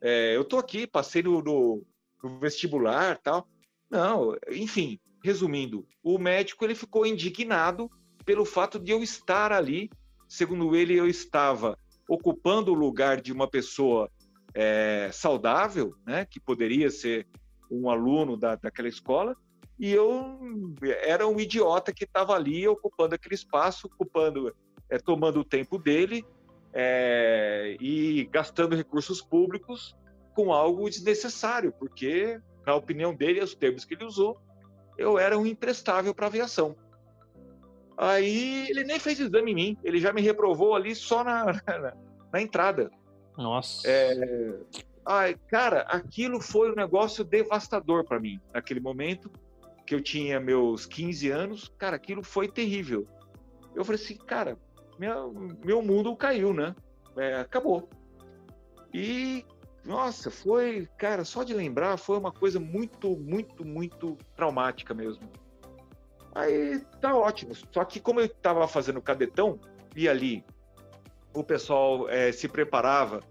É, 0.00 0.34
eu 0.34 0.42
tô 0.42 0.56
aqui, 0.56 0.86
passei 0.86 1.22
no, 1.22 1.42
no, 1.42 1.86
no 2.22 2.38
vestibular 2.40 3.18
tal. 3.18 3.46
Não, 3.90 4.34
enfim, 4.50 4.98
resumindo, 5.22 5.86
o 6.02 6.18
médico 6.18 6.64
ele 6.64 6.74
ficou 6.74 7.04
indignado 7.04 7.90
pelo 8.24 8.46
fato 8.46 8.78
de 8.78 8.90
eu 8.90 9.02
estar 9.02 9.52
ali. 9.52 9.90
Segundo 10.26 10.74
ele, 10.74 10.94
eu 10.94 11.06
estava 11.06 11.78
ocupando 12.08 12.72
o 12.72 12.74
lugar 12.74 13.20
de 13.20 13.34
uma 13.34 13.46
pessoa 13.46 14.10
é, 14.54 15.10
saudável, 15.12 15.94
né, 16.06 16.24
que 16.24 16.40
poderia 16.40 16.90
ser 16.90 17.26
um 17.70 17.90
aluno 17.90 18.34
da, 18.34 18.56
daquela 18.56 18.88
escola, 18.88 19.36
e 19.78 19.92
eu 19.92 20.38
era 21.02 21.26
um 21.26 21.38
idiota 21.38 21.92
que 21.92 22.04
estava 22.04 22.34
ali 22.34 22.66
ocupando 22.68 23.14
aquele 23.14 23.34
espaço, 23.34 23.86
ocupando, 23.86 24.54
é, 24.88 24.98
tomando 24.98 25.40
o 25.40 25.44
tempo 25.44 25.78
dele 25.78 26.24
é, 26.72 27.76
e 27.80 28.24
gastando 28.30 28.76
recursos 28.76 29.20
públicos 29.20 29.96
com 30.34 30.52
algo 30.52 30.88
desnecessário, 30.88 31.72
porque, 31.72 32.40
na 32.66 32.74
opinião 32.74 33.14
dele, 33.14 33.40
os 33.40 33.54
termos 33.54 33.84
que 33.84 33.94
ele 33.94 34.04
usou, 34.04 34.40
eu 34.98 35.18
era 35.18 35.38
um 35.38 35.46
imprestável 35.46 36.14
para 36.14 36.26
a 36.26 36.28
aviação. 36.28 36.76
Aí 37.96 38.68
ele 38.68 38.82
nem 38.82 38.98
fez 38.98 39.20
exame 39.20 39.52
em 39.52 39.54
mim, 39.54 39.78
ele 39.84 40.00
já 40.00 40.12
me 40.12 40.20
reprovou 40.20 40.74
ali 40.74 40.94
só 40.94 41.22
na, 41.22 41.44
na, 41.66 41.96
na 42.32 42.42
entrada. 42.42 42.90
Nossa. 43.36 43.88
É... 43.88 44.54
Ai, 45.06 45.36
cara, 45.48 45.82
aquilo 45.82 46.40
foi 46.40 46.72
um 46.72 46.74
negócio 46.74 47.22
devastador 47.24 48.04
para 48.04 48.18
mim 48.18 48.40
naquele 48.52 48.80
momento, 48.80 49.30
que 49.86 49.94
eu 49.94 50.00
tinha 50.00 50.40
meus 50.40 50.86
15 50.86 51.30
anos. 51.30 51.72
Cara, 51.78 51.96
aquilo 51.96 52.22
foi 52.22 52.48
terrível. 52.48 53.06
eu 53.74 53.84
falei 53.84 54.00
assim, 54.00 54.16
cara, 54.16 54.58
minha, 54.98 55.14
meu 55.64 55.82
mundo 55.82 56.14
caiu, 56.16 56.52
né? 56.52 56.74
É, 57.16 57.36
acabou. 57.36 57.88
E, 58.92 59.44
nossa, 59.84 60.30
foi, 60.30 60.88
cara, 60.96 61.24
só 61.24 61.42
de 61.42 61.52
lembrar, 61.52 61.96
foi 61.96 62.18
uma 62.18 62.32
coisa 62.32 62.60
muito, 62.60 63.16
muito, 63.16 63.64
muito 63.64 64.16
traumática 64.36 64.94
mesmo. 64.94 65.28
Aí 66.34 66.80
tá 67.00 67.16
ótimo. 67.16 67.54
Só 67.72 67.84
que 67.84 68.00
como 68.00 68.20
eu 68.20 68.26
estava 68.26 68.66
fazendo 68.66 69.00
cadetão, 69.00 69.58
e 69.94 70.08
ali 70.08 70.44
o 71.32 71.42
pessoal 71.44 72.08
é, 72.08 72.32
se 72.32 72.48
preparava 72.48 73.22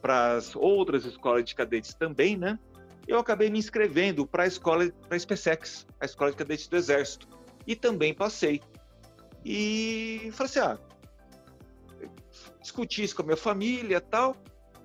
para 0.00 0.34
as 0.34 0.56
outras 0.56 1.04
escolas 1.04 1.44
de 1.44 1.54
cadetes 1.54 1.94
também, 1.94 2.36
né? 2.36 2.58
Eu 3.06 3.18
acabei 3.18 3.50
me 3.50 3.58
inscrevendo 3.58 4.26
para 4.26 4.44
a 4.44 4.46
escola, 4.46 4.90
para 5.08 5.16
a 5.16 5.18
SpaceX, 5.18 5.86
a 6.00 6.04
escola 6.04 6.30
de 6.30 6.36
cadetes 6.36 6.68
do 6.68 6.76
Exército. 6.76 7.28
E 7.66 7.74
também 7.74 8.14
passei. 8.14 8.60
E 9.44 10.30
falei 10.32 10.50
assim, 10.50 10.58
ah, 10.60 10.78
discuti 12.60 13.02
isso 13.02 13.16
com 13.16 13.22
a 13.22 13.24
minha 13.24 13.36
família 13.36 14.00
tal, 14.00 14.36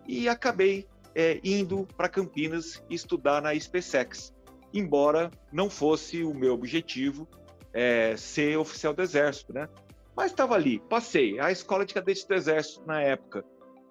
e 0.08 0.30
acabei 0.30 0.88
é, 1.14 1.40
indo 1.44 1.88
para 1.96 2.10
Campinas 2.10 2.84
estudar 2.90 3.42
na 3.42 3.58
SpaceX, 3.58 4.34
embora 4.74 5.32
não 5.52 5.70
fosse 5.70 6.24
o 6.24 6.34
meu 6.34 6.54
objetivo 6.54 7.28
é, 7.74 8.16
ser 8.18 8.58
oficial 8.58 8.94
do 8.94 9.02
Exército, 9.02 9.54
né? 9.54 9.68
Mas 10.16 10.32
estava 10.32 10.56
ali, 10.56 10.80
passei. 10.80 11.40
A 11.40 11.52
escola 11.52 11.86
de 11.86 11.94
cadetes 11.94 12.24
do 12.24 12.34
Exército 12.34 12.86
na 12.86 13.02
época, 13.02 13.44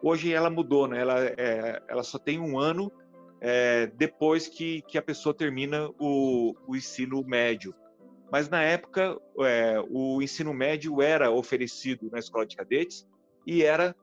hoje 0.02 0.32
ela 0.32 0.48
mudou, 0.48 0.88
né? 0.88 1.00
Ela, 1.00 1.24
é, 1.36 1.82
ela 1.86 2.02
só 2.02 2.18
tem 2.18 2.38
um 2.38 2.58
ano 2.58 2.90
é, 3.46 3.88
depois 3.88 4.48
que, 4.48 4.80
que 4.88 4.96
a 4.96 5.02
pessoa 5.02 5.34
termina 5.34 5.90
o, 5.98 6.54
o 6.66 6.74
ensino 6.74 7.22
médio. 7.22 7.74
Mas 8.32 8.48
na 8.48 8.62
época, 8.62 9.20
é, 9.40 9.78
o 9.90 10.22
ensino 10.22 10.54
médio 10.54 11.02
era 11.02 11.30
oferecido 11.30 12.08
na 12.10 12.18
escola 12.18 12.46
de 12.46 12.56
cadetes 12.56 13.06
e 13.46 13.62
era 13.62 13.94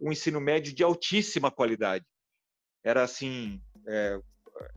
um 0.00 0.10
ensino 0.10 0.40
médio 0.40 0.74
de 0.74 0.82
altíssima 0.82 1.50
qualidade. 1.50 2.06
Era 2.82 3.02
assim, 3.02 3.60
é, 3.86 4.18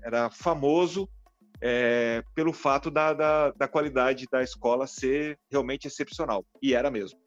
era 0.04 0.30
famoso 0.30 1.08
é, 1.62 2.22
pelo 2.36 2.52
fato 2.52 2.92
da, 2.92 3.14
da, 3.14 3.52
da, 3.52 3.68
qualidade 3.70 4.26
da 4.30 4.44
escola 4.44 4.86
ser 4.86 5.40
realmente 5.50 5.88
excepcional. 5.88 6.46
E 6.62 6.74
era 6.74 6.92
mesmo. 6.92 7.18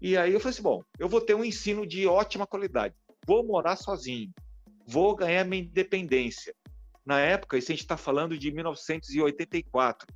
E 0.00 0.16
aí 0.16 0.32
eu 0.32 0.40
falei 0.40 0.54
assim: 0.54 0.62
bom, 0.62 0.82
eu 0.98 1.10
vou 1.10 1.20
ter 1.20 1.34
um 1.34 1.44
ensino 1.44 1.86
de 1.86 2.06
ótima 2.06 2.46
qualidade, 2.46 2.94
vou 3.26 3.44
morar 3.44 3.76
sozinho, 3.76 4.32
vou 4.86 5.14
ganhar 5.16 5.44
minha 5.44 5.62
independência. 5.62 6.54
Na 7.04 7.20
época, 7.20 7.58
isso 7.58 7.70
a 7.70 7.74
gente 7.74 7.82
está 7.82 7.96
falando 7.96 8.38
de 8.38 8.50
1984. 8.52 10.06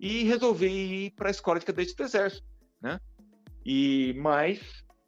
E 0.00 0.24
resolvi 0.24 0.66
ir 1.06 1.10
para 1.12 1.28
a 1.28 1.30
escola 1.30 1.58
de 1.58 1.66
cadetes 1.66 1.94
do 1.94 2.02
Exército. 2.02 2.46
Né? 2.82 2.98
E, 3.64 4.14
mas 4.18 4.60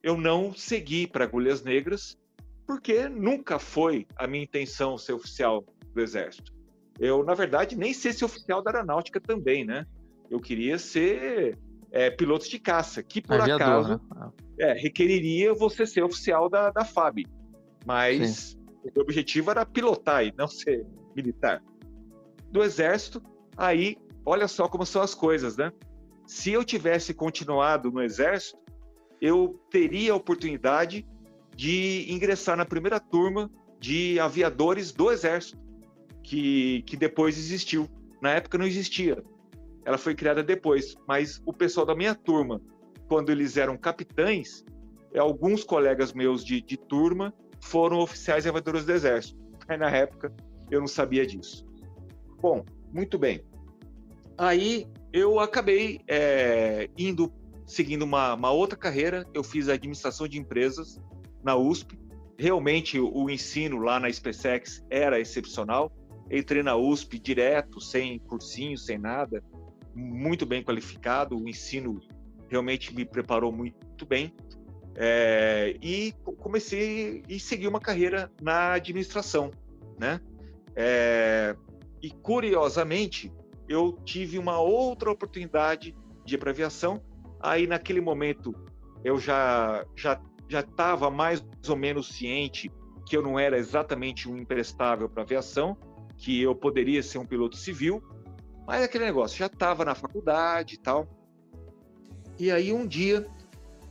eu 0.02 0.16
não 0.16 0.54
segui 0.54 1.06
para 1.06 1.24
Agulhas 1.24 1.62
Negras, 1.62 2.16
porque 2.66 3.08
nunca 3.08 3.58
foi 3.58 4.06
a 4.16 4.26
minha 4.26 4.44
intenção 4.44 4.96
ser 4.96 5.12
oficial 5.12 5.64
do 5.94 6.00
Exército. 6.00 6.54
Eu, 6.98 7.22
na 7.24 7.34
verdade, 7.34 7.76
nem 7.76 7.92
sei 7.92 8.12
ser 8.12 8.24
oficial 8.24 8.62
da 8.62 8.70
aeronáutica 8.70 9.20
também, 9.20 9.64
né? 9.64 9.84
Eu 10.30 10.40
queria 10.40 10.78
ser 10.78 11.58
é, 11.90 12.10
piloto 12.10 12.48
de 12.48 12.58
caça, 12.58 13.02
que 13.02 13.20
por 13.20 13.40
Aviador, 13.40 13.66
acaso 13.66 14.00
né? 14.14 14.30
É, 14.58 14.72
requeriria 14.72 15.52
você 15.52 15.86
ser 15.86 16.02
oficial 16.02 16.48
da, 16.48 16.70
da 16.70 16.84
FAB. 16.84 17.26
Mas 17.84 18.30
Sim. 18.30 18.55
O 18.94 19.00
objetivo 19.00 19.50
era 19.50 19.64
pilotar 19.64 20.24
e 20.24 20.32
não 20.36 20.48
ser 20.48 20.86
militar. 21.14 21.62
Do 22.50 22.62
Exército, 22.62 23.22
aí, 23.56 23.96
olha 24.24 24.46
só 24.48 24.68
como 24.68 24.86
são 24.86 25.02
as 25.02 25.14
coisas, 25.14 25.56
né? 25.56 25.72
Se 26.26 26.52
eu 26.52 26.64
tivesse 26.64 27.14
continuado 27.14 27.90
no 27.90 28.02
Exército, 28.02 28.58
eu 29.20 29.60
teria 29.70 30.12
a 30.12 30.16
oportunidade 30.16 31.06
de 31.54 32.06
ingressar 32.08 32.56
na 32.56 32.64
primeira 32.64 33.00
turma 33.00 33.50
de 33.80 34.18
aviadores 34.20 34.92
do 34.92 35.10
Exército 35.10 35.58
que, 36.22 36.82
que 36.82 36.96
depois 36.96 37.38
existiu. 37.38 37.88
Na 38.20 38.30
época 38.30 38.58
não 38.58 38.66
existia. 38.66 39.22
Ela 39.84 39.96
foi 39.96 40.14
criada 40.14 40.42
depois. 40.42 40.96
Mas 41.06 41.40
o 41.46 41.52
pessoal 41.52 41.86
da 41.86 41.94
minha 41.94 42.14
turma, 42.14 42.60
quando 43.08 43.30
eles 43.30 43.56
eram 43.56 43.76
capitães, 43.76 44.64
é, 45.12 45.18
alguns 45.18 45.62
colegas 45.62 46.12
meus 46.12 46.44
de, 46.44 46.60
de 46.60 46.76
turma 46.76 47.32
foram 47.60 47.98
oficiais 47.98 48.46
aviadores 48.46 48.84
do 48.84 48.92
Exército. 48.92 49.38
Na 49.68 49.90
época, 49.90 50.32
eu 50.70 50.80
não 50.80 50.86
sabia 50.86 51.26
disso. 51.26 51.66
Bom, 52.40 52.64
muito 52.92 53.18
bem. 53.18 53.42
Aí 54.38 54.86
eu 55.12 55.40
acabei 55.40 56.00
é, 56.06 56.88
indo, 56.96 57.32
seguindo 57.66 58.02
uma, 58.02 58.34
uma, 58.34 58.50
outra 58.50 58.78
carreira. 58.78 59.26
Eu 59.34 59.42
fiz 59.42 59.68
administração 59.68 60.28
de 60.28 60.38
empresas 60.38 61.00
na 61.42 61.56
USP. 61.56 61.98
Realmente 62.38 63.00
o 63.00 63.30
ensino 63.30 63.78
lá 63.78 63.98
na 63.98 64.12
SpaceX 64.12 64.84
era 64.90 65.18
excepcional 65.18 65.90
entrei 66.30 66.62
na 66.62 66.76
USP 66.76 67.18
direto, 67.18 67.80
sem 67.80 68.18
cursinho, 68.18 68.76
sem 68.76 68.98
nada, 68.98 69.42
muito 69.94 70.44
bem 70.44 70.62
qualificado, 70.62 71.38
o 71.38 71.48
ensino 71.48 72.00
realmente 72.48 72.94
me 72.94 73.04
preparou 73.04 73.52
muito 73.52 74.04
bem. 74.06 74.32
É, 74.96 75.76
e 75.82 76.14
comecei 76.38 77.22
e 77.28 77.38
segui 77.38 77.68
uma 77.68 77.80
carreira 77.80 78.32
na 78.40 78.72
administração, 78.72 79.50
né? 79.98 80.20
É, 80.74 81.54
e 82.02 82.10
curiosamente, 82.10 83.32
eu 83.68 83.98
tive 84.04 84.38
uma 84.38 84.58
outra 84.58 85.10
oportunidade 85.10 85.94
de 86.24 86.34
ir 86.34 86.38
para 86.38 86.50
aviação. 86.50 87.02
Aí 87.40 87.66
naquele 87.66 88.00
momento 88.00 88.54
eu 89.04 89.18
já 89.18 89.84
já 89.94 90.20
já 90.48 90.60
estava 90.60 91.10
mais 91.10 91.44
ou 91.68 91.76
menos 91.76 92.08
ciente 92.14 92.70
que 93.04 93.16
eu 93.16 93.22
não 93.22 93.38
era 93.38 93.58
exatamente 93.58 94.28
um 94.28 94.36
imprestável 94.36 95.08
para 95.08 95.22
aviação 95.22 95.76
que 96.16 96.40
eu 96.40 96.54
poderia 96.54 97.02
ser 97.02 97.18
um 97.18 97.26
piloto 97.26 97.56
civil, 97.56 98.02
mas 98.66 98.82
aquele 98.82 99.04
negócio, 99.04 99.38
já 99.38 99.46
estava 99.46 99.84
na 99.84 99.94
faculdade 99.94 100.74
e 100.74 100.78
tal. 100.78 101.06
E 102.38 102.50
aí 102.50 102.72
um 102.72 102.86
dia, 102.86 103.26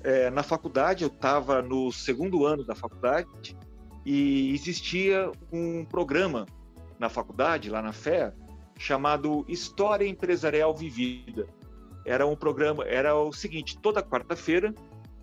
é, 0.05 0.29
na 0.29 0.43
faculdade, 0.43 1.03
eu 1.03 1.07
estava 1.07 1.63
no 1.63 1.91
segundo 1.91 2.45
ano 2.45 2.63
da 2.63 2.75
faculdade 2.75 3.57
e 4.05 4.53
existia 4.53 5.31
um 5.51 5.83
programa 5.83 6.45
na 7.00 7.09
faculdade, 7.09 7.71
lá 7.71 7.81
na 7.81 7.91
FEA, 7.91 8.31
chamado 8.77 9.43
História 9.47 10.07
Empresarial 10.07 10.75
Vivida. 10.75 11.47
Era 12.05 12.27
um 12.27 12.35
programa, 12.35 12.85
era 12.85 13.15
o 13.15 13.33
seguinte, 13.33 13.79
toda 13.79 14.03
quarta-feira 14.03 14.75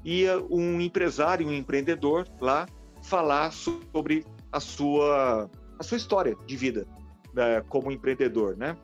ia 0.05 0.43
um 0.51 0.81
empresário, 0.81 1.47
um 1.47 1.53
empreendedor 1.53 2.27
lá 2.41 2.67
falar 3.05 3.53
sobre 3.53 4.27
a 4.51 4.59
sua 4.59 5.49
a 5.79 5.83
sua 5.85 5.97
história 5.97 6.37
de 6.45 6.57
vida 6.57 6.87
né, 7.33 7.62
como 7.69 7.93
empreendedor, 7.93 8.57
né? 8.57 8.77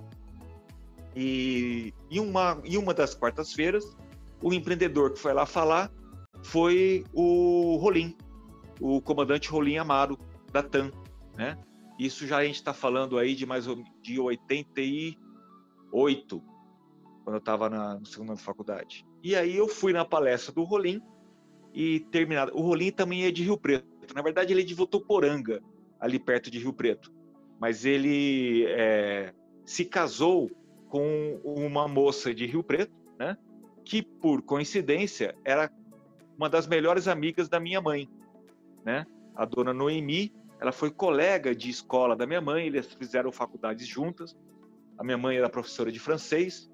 E 1.14 1.92
em 2.08 2.20
uma, 2.20 2.60
em 2.64 2.76
uma 2.76 2.94
das 2.94 3.14
quartas-feiras, 3.14 3.96
o 4.42 4.52
empreendedor 4.52 5.12
que 5.12 5.18
foi 5.18 5.32
lá 5.32 5.46
falar 5.46 5.90
foi 6.42 7.04
o 7.12 7.76
Rolim, 7.76 8.16
o 8.80 9.00
comandante 9.00 9.48
Rolim 9.48 9.76
Amaro, 9.76 10.18
da 10.52 10.62
TAM, 10.62 10.90
né? 11.36 11.58
Isso 11.98 12.26
já 12.26 12.38
a 12.38 12.44
gente 12.44 12.56
está 12.56 12.72
falando 12.72 13.18
aí 13.18 13.34
de 13.34 13.44
mais 13.44 13.66
ou 13.66 13.82
de 14.00 14.20
88, 14.20 16.42
quando 17.24 17.34
eu 17.34 17.38
estava 17.38 17.68
no 17.68 18.06
segundo 18.06 18.30
ano 18.30 18.38
de 18.38 18.44
faculdade. 18.44 19.04
E 19.22 19.34
aí 19.34 19.56
eu 19.56 19.66
fui 19.66 19.92
na 19.92 20.04
palestra 20.04 20.54
do 20.54 20.62
Rolim 20.62 21.02
e 21.74 21.98
terminado. 22.00 22.56
O 22.56 22.60
Rolim 22.60 22.92
também 22.92 23.24
é 23.24 23.32
de 23.32 23.42
Rio 23.42 23.58
Preto. 23.58 24.14
Na 24.14 24.22
verdade, 24.22 24.52
ele 24.52 24.62
é 24.62 24.64
de 24.64 24.74
Votoporanga, 24.74 25.60
ali 25.98 26.20
perto 26.20 26.50
de 26.50 26.58
Rio 26.58 26.72
Preto. 26.72 27.12
Mas 27.60 27.84
ele 27.84 28.64
é, 28.68 29.34
se 29.66 29.84
casou 29.84 30.48
com 30.88 31.40
uma 31.44 31.88
moça 31.88 32.32
de 32.32 32.46
Rio 32.46 32.62
Preto, 32.62 32.92
né? 33.18 33.36
Que 33.88 34.02
por 34.02 34.42
coincidência 34.42 35.34
era 35.42 35.72
uma 36.36 36.50
das 36.50 36.66
melhores 36.66 37.08
amigas 37.08 37.48
da 37.48 37.58
minha 37.58 37.80
mãe, 37.80 38.06
né? 38.84 39.06
A 39.34 39.46
dona 39.46 39.72
Noemi, 39.72 40.30
ela 40.60 40.72
foi 40.72 40.90
colega 40.90 41.54
de 41.54 41.70
escola 41.70 42.14
da 42.14 42.26
minha 42.26 42.40
mãe, 42.42 42.66
eles 42.66 42.86
fizeram 42.92 43.32
faculdades 43.32 43.86
juntas. 43.86 44.36
A 44.98 45.02
minha 45.02 45.16
mãe 45.16 45.38
era 45.38 45.48
professora 45.48 45.90
de 45.90 45.98
francês, 45.98 46.70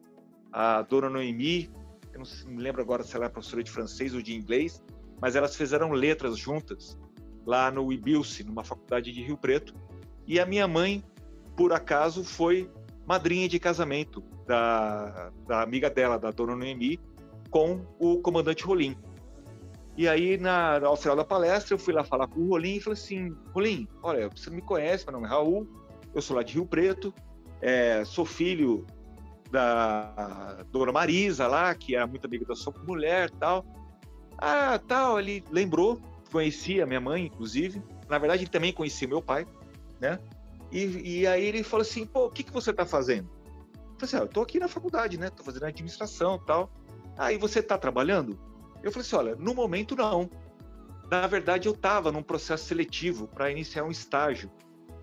a 0.53 0.83
dona 0.83 1.09
Noemi, 1.09 1.71
eu 2.13 2.19
não 2.19 2.53
me 2.53 2.61
lembro 2.61 2.83
agora 2.83 3.05
se 3.05 3.15
ela 3.15 3.27
é 3.27 3.29
professora 3.29 3.63
de 3.63 3.71
francês 3.71 4.13
ou 4.13 4.21
de 4.21 4.35
inglês, 4.35 4.83
mas 5.21 5.37
elas 5.37 5.55
fizeram 5.55 5.93
letras 5.93 6.37
juntas 6.37 6.99
lá 7.47 7.71
no 7.71 7.93
Ibilce, 7.93 8.43
numa 8.43 8.65
faculdade 8.65 9.13
de 9.13 9.23
Rio 9.23 9.39
Preto. 9.39 9.73
E 10.27 10.41
a 10.41 10.47
minha 10.47 10.67
mãe, 10.67 11.05
por 11.57 11.73
acaso, 11.73 12.25
foi 12.25 12.69
madrinha 13.07 13.49
de 13.49 13.61
casamento 13.61 14.21
da, 14.47 15.31
da 15.47 15.63
amiga 15.63 15.91
dela, 15.91 16.19
da 16.19 16.31
dona 16.31 16.55
Noemi, 16.55 16.99
com 17.51 17.85
o 17.99 18.19
comandante 18.21 18.65
Rolim. 18.65 18.97
E 19.97 20.09
aí, 20.09 20.37
na, 20.37 20.85
ao 20.85 20.97
final 20.97 21.17
da 21.17 21.25
palestra, 21.25 21.75
eu 21.75 21.79
fui 21.79 21.95
lá 21.95 22.03
falar 22.03 22.27
com 22.27 22.41
o 22.41 22.49
Rolim 22.49 22.77
e 22.77 22.81
falei 22.81 22.99
assim: 22.99 23.37
Rolim, 23.53 23.87
olha, 24.03 24.29
você 24.29 24.51
me 24.51 24.61
conhece, 24.61 25.05
meu 25.05 25.13
nome 25.13 25.27
é 25.27 25.29
Raul, 25.29 25.69
eu 26.15 26.21
sou 26.21 26.37
lá 26.37 26.43
de 26.43 26.55
Rio 26.55 26.67
Preto, 26.67 27.15
é, 27.61 28.05
sou 28.05 28.25
filho 28.25 28.85
da 29.51 30.65
Dona 30.73 30.91
Marisa 30.91 31.47
lá, 31.47 31.75
que 31.75 31.95
era 31.95 32.07
muito 32.07 32.27
amiga 32.27 32.45
da 32.45 32.57
sua 32.57 32.75
mulher 32.87 33.31
tal. 33.31 33.65
Ah, 34.37 34.81
tal, 34.89 35.21
ele 35.21 35.45
lembrou, 35.51 36.01
conhecia 36.33 36.85
minha 36.85 37.01
mãe, 37.01 37.27
inclusive. 37.27 37.81
Na 38.09 38.19
verdade, 38.19 38.43
ele 38.43 38.51
também 38.51 38.73
conhecia 38.73 39.07
meu 39.07 39.23
pai, 39.23 39.47
né? 40.01 40.19
E, 40.73 41.21
e 41.21 41.27
aí 41.27 41.45
ele 41.45 41.63
falou 41.63 41.83
assim, 41.83 42.05
pô, 42.05 42.27
o 42.27 42.31
que, 42.31 42.43
que 42.43 42.53
você 42.53 42.73
tá 42.73 42.85
fazendo? 42.85 43.31
Falei 43.97 44.03
assim, 44.03 44.17
ah, 44.17 44.21
eu 44.21 44.29
tô 44.29 44.43
aqui 44.43 44.59
na 44.59 44.69
faculdade, 44.69 45.19
né? 45.19 45.31
Tô 45.31 45.43
fazendo 45.43 45.65
administração 45.65 46.39
tal. 46.39 46.71
Aí 47.17 47.39
você 47.39 47.63
tá 47.63 47.79
trabalhando? 47.79 48.39
Eu 48.83 48.91
falei 48.91 49.07
assim, 49.07 49.17
olha, 49.17 49.37
no 49.37 49.55
momento 49.55 49.95
não. 49.95 50.29
Na 51.11 51.27
verdade, 51.27 51.69
eu 51.69 51.75
estava 51.75 52.11
num 52.11 52.23
processo 52.23 52.65
seletivo 52.65 53.29
para 53.29 53.51
iniciar 53.51 53.85
um 53.85 53.91
estágio 53.91 54.51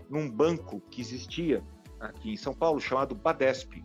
num 0.10 0.30
banco 0.30 0.82
que 0.90 1.00
existia 1.00 1.64
aqui 2.00 2.34
em 2.34 2.38
São 2.38 2.54
Paulo, 2.54 2.80
chamado 2.80 3.16
Badesp, 3.16 3.82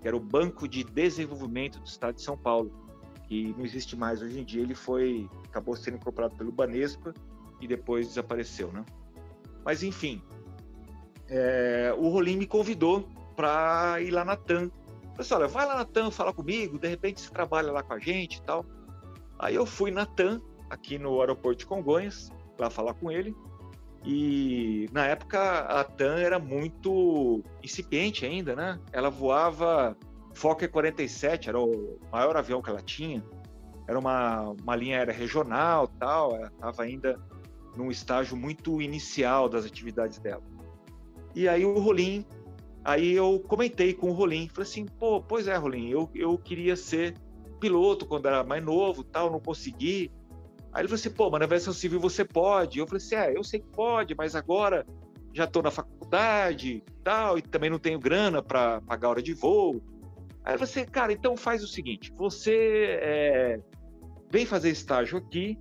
que 0.00 0.08
era 0.08 0.16
o 0.16 0.20
Banco 0.20 0.66
de 0.66 0.82
Desenvolvimento 0.82 1.78
do 1.78 1.86
Estado 1.86 2.16
de 2.16 2.22
São 2.22 2.36
Paulo, 2.36 2.72
que 3.28 3.54
não 3.56 3.64
existe 3.64 3.94
mais 3.94 4.20
hoje 4.20 4.40
em 4.40 4.44
dia. 4.44 4.62
Ele 4.62 4.74
foi, 4.74 5.28
acabou 5.48 5.76
sendo 5.76 5.96
incorporado 5.96 6.34
pelo 6.34 6.50
Banespa 6.50 7.14
e 7.60 7.68
depois 7.68 8.08
desapareceu, 8.08 8.72
né? 8.72 8.84
Mas 9.64 9.82
enfim, 9.82 10.22
é, 11.28 11.94
o 11.96 12.08
Rolim 12.08 12.36
me 12.36 12.46
convidou 12.46 13.08
para 13.40 14.02
ir 14.02 14.10
lá 14.10 14.22
na 14.22 14.36
TAM. 14.36 14.70
Falei 15.16 15.46
assim, 15.46 15.54
vai 15.54 15.66
lá 15.66 15.76
na 15.76 15.84
TAM 15.86 16.10
falar 16.10 16.34
comigo, 16.34 16.78
de 16.78 16.86
repente 16.86 17.22
você 17.22 17.30
trabalha 17.30 17.72
lá 17.72 17.82
com 17.82 17.94
a 17.94 17.98
gente 17.98 18.36
e 18.36 18.42
tal. 18.42 18.66
Aí 19.38 19.54
eu 19.54 19.64
fui 19.64 19.90
na 19.90 20.04
TAM, 20.04 20.42
aqui 20.68 20.98
no 20.98 21.18
aeroporto 21.20 21.60
de 21.60 21.66
Congonhas, 21.66 22.30
lá 22.58 22.68
falar 22.68 22.92
com 22.92 23.10
ele. 23.10 23.34
E 24.04 24.90
na 24.92 25.06
época 25.06 25.60
a 25.60 25.82
TAM 25.84 26.18
era 26.18 26.38
muito 26.38 27.42
incipiente 27.64 28.26
ainda, 28.26 28.54
né? 28.54 28.78
Ela 28.92 29.08
voava 29.08 29.96
Fokker 30.34 30.70
47, 30.70 31.48
era 31.48 31.58
o 31.58 31.98
maior 32.12 32.36
avião 32.36 32.60
que 32.60 32.68
ela 32.68 32.82
tinha. 32.82 33.24
Era 33.88 33.98
uma, 33.98 34.50
uma 34.50 34.76
linha 34.76 34.98
aérea 34.98 35.14
regional, 35.14 35.88
tal. 35.98 36.36
Ela 36.36 36.48
estava 36.48 36.82
ainda 36.82 37.18
num 37.74 37.90
estágio 37.90 38.36
muito 38.36 38.82
inicial 38.82 39.48
das 39.48 39.64
atividades 39.64 40.18
dela. 40.18 40.42
E 41.34 41.48
aí 41.48 41.64
o 41.64 41.78
Rolim, 41.78 42.26
aí 42.84 43.12
eu 43.12 43.40
comentei 43.40 43.92
com 43.94 44.10
o 44.10 44.12
Rolim, 44.12 44.48
falei 44.48 44.68
assim, 44.68 44.86
pô, 44.86 45.20
pois 45.20 45.48
é, 45.48 45.56
Rolim, 45.56 45.88
eu, 45.88 46.10
eu 46.14 46.36
queria 46.38 46.76
ser 46.76 47.14
piloto 47.60 48.06
quando 48.06 48.26
era 48.26 48.42
mais 48.42 48.64
novo, 48.64 49.04
tal, 49.04 49.30
não 49.30 49.40
consegui. 49.40 50.10
Aí 50.72 50.82
ele 50.82 50.88
falou 50.88 51.00
assim, 51.00 51.10
pô, 51.10 51.30
mas 51.30 51.40
na 51.40 51.46
aviação 51.46 51.72
civil 51.72 52.00
você 52.00 52.24
pode. 52.24 52.78
Eu 52.78 52.86
falei 52.86 53.04
assim, 53.04 53.14
é, 53.14 53.36
eu 53.36 53.44
sei 53.44 53.60
que 53.60 53.68
pode, 53.68 54.14
mas 54.14 54.34
agora 54.34 54.86
já 55.32 55.44
estou 55.44 55.62
na 55.62 55.70
faculdade 55.70 56.82
tal, 57.04 57.38
e 57.38 57.42
também 57.42 57.70
não 57.70 57.78
tenho 57.78 57.98
grana 57.98 58.42
para 58.42 58.80
pagar 58.80 59.10
hora 59.10 59.22
de 59.22 59.34
voo. 59.34 59.82
Aí 60.44 60.56
você, 60.56 60.80
assim, 60.80 60.90
cara, 60.90 61.12
então 61.12 61.36
faz 61.36 61.62
o 61.62 61.68
seguinte, 61.68 62.12
você 62.16 62.98
é, 63.00 63.60
vem 64.30 64.46
fazer 64.46 64.70
estágio 64.70 65.18
aqui, 65.18 65.58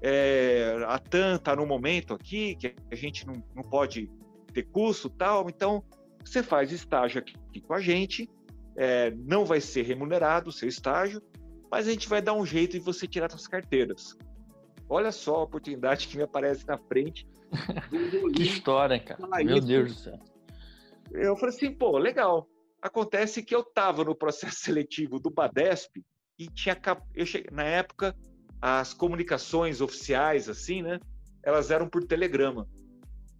é, 0.00 0.82
a 0.86 0.98
TAM 0.98 1.36
está 1.36 1.54
no 1.54 1.66
momento 1.66 2.14
aqui, 2.14 2.54
que 2.54 2.74
a 2.90 2.94
gente 2.94 3.26
não, 3.26 3.42
não 3.54 3.62
pode 3.62 4.10
ter 4.52 4.62
custo 4.62 5.10
tal, 5.10 5.48
então 5.48 5.84
você 6.24 6.42
faz 6.42 6.72
estágio 6.72 7.18
aqui, 7.18 7.60
com 7.60 7.74
a 7.74 7.80
gente, 7.80 8.28
é, 8.76 9.10
não 9.10 9.44
vai 9.44 9.60
ser 9.60 9.82
remunerado 9.82 10.50
o 10.50 10.52
seu 10.52 10.68
estágio, 10.68 11.22
mas 11.70 11.86
a 11.86 11.90
gente 11.90 12.08
vai 12.08 12.20
dar 12.20 12.34
um 12.34 12.44
jeito 12.44 12.72
de 12.72 12.84
você 12.84 13.06
tirar 13.06 13.30
suas 13.30 13.46
carteiras. 13.46 14.16
Olha 14.88 15.12
só 15.12 15.36
a 15.36 15.42
oportunidade 15.44 16.08
que 16.08 16.16
me 16.16 16.22
aparece 16.22 16.66
na 16.66 16.76
frente. 16.76 17.26
que 18.34 18.42
história, 18.42 18.98
cara. 18.98 19.20
Meu 19.44 19.56
isso. 19.56 19.66
Deus 19.66 19.94
do 19.94 20.00
céu. 20.00 20.18
Eu 21.12 21.36
falei 21.36 21.54
assim, 21.54 21.72
pô, 21.72 21.96
legal. 21.98 22.48
Acontece 22.82 23.42
que 23.42 23.54
eu 23.54 23.60
estava 23.60 24.04
no 24.04 24.14
processo 24.14 24.58
seletivo 24.64 25.18
do 25.18 25.30
Badesp 25.30 26.02
e 26.38 26.48
tinha 26.48 26.76
eu 27.14 27.26
cheguei, 27.26 27.50
na 27.52 27.64
época 27.64 28.16
as 28.60 28.92
comunicações 28.92 29.80
oficiais 29.80 30.48
assim, 30.48 30.82
né? 30.82 30.98
Elas 31.42 31.70
eram 31.70 31.88
por 31.88 32.04
telegrama. 32.04 32.68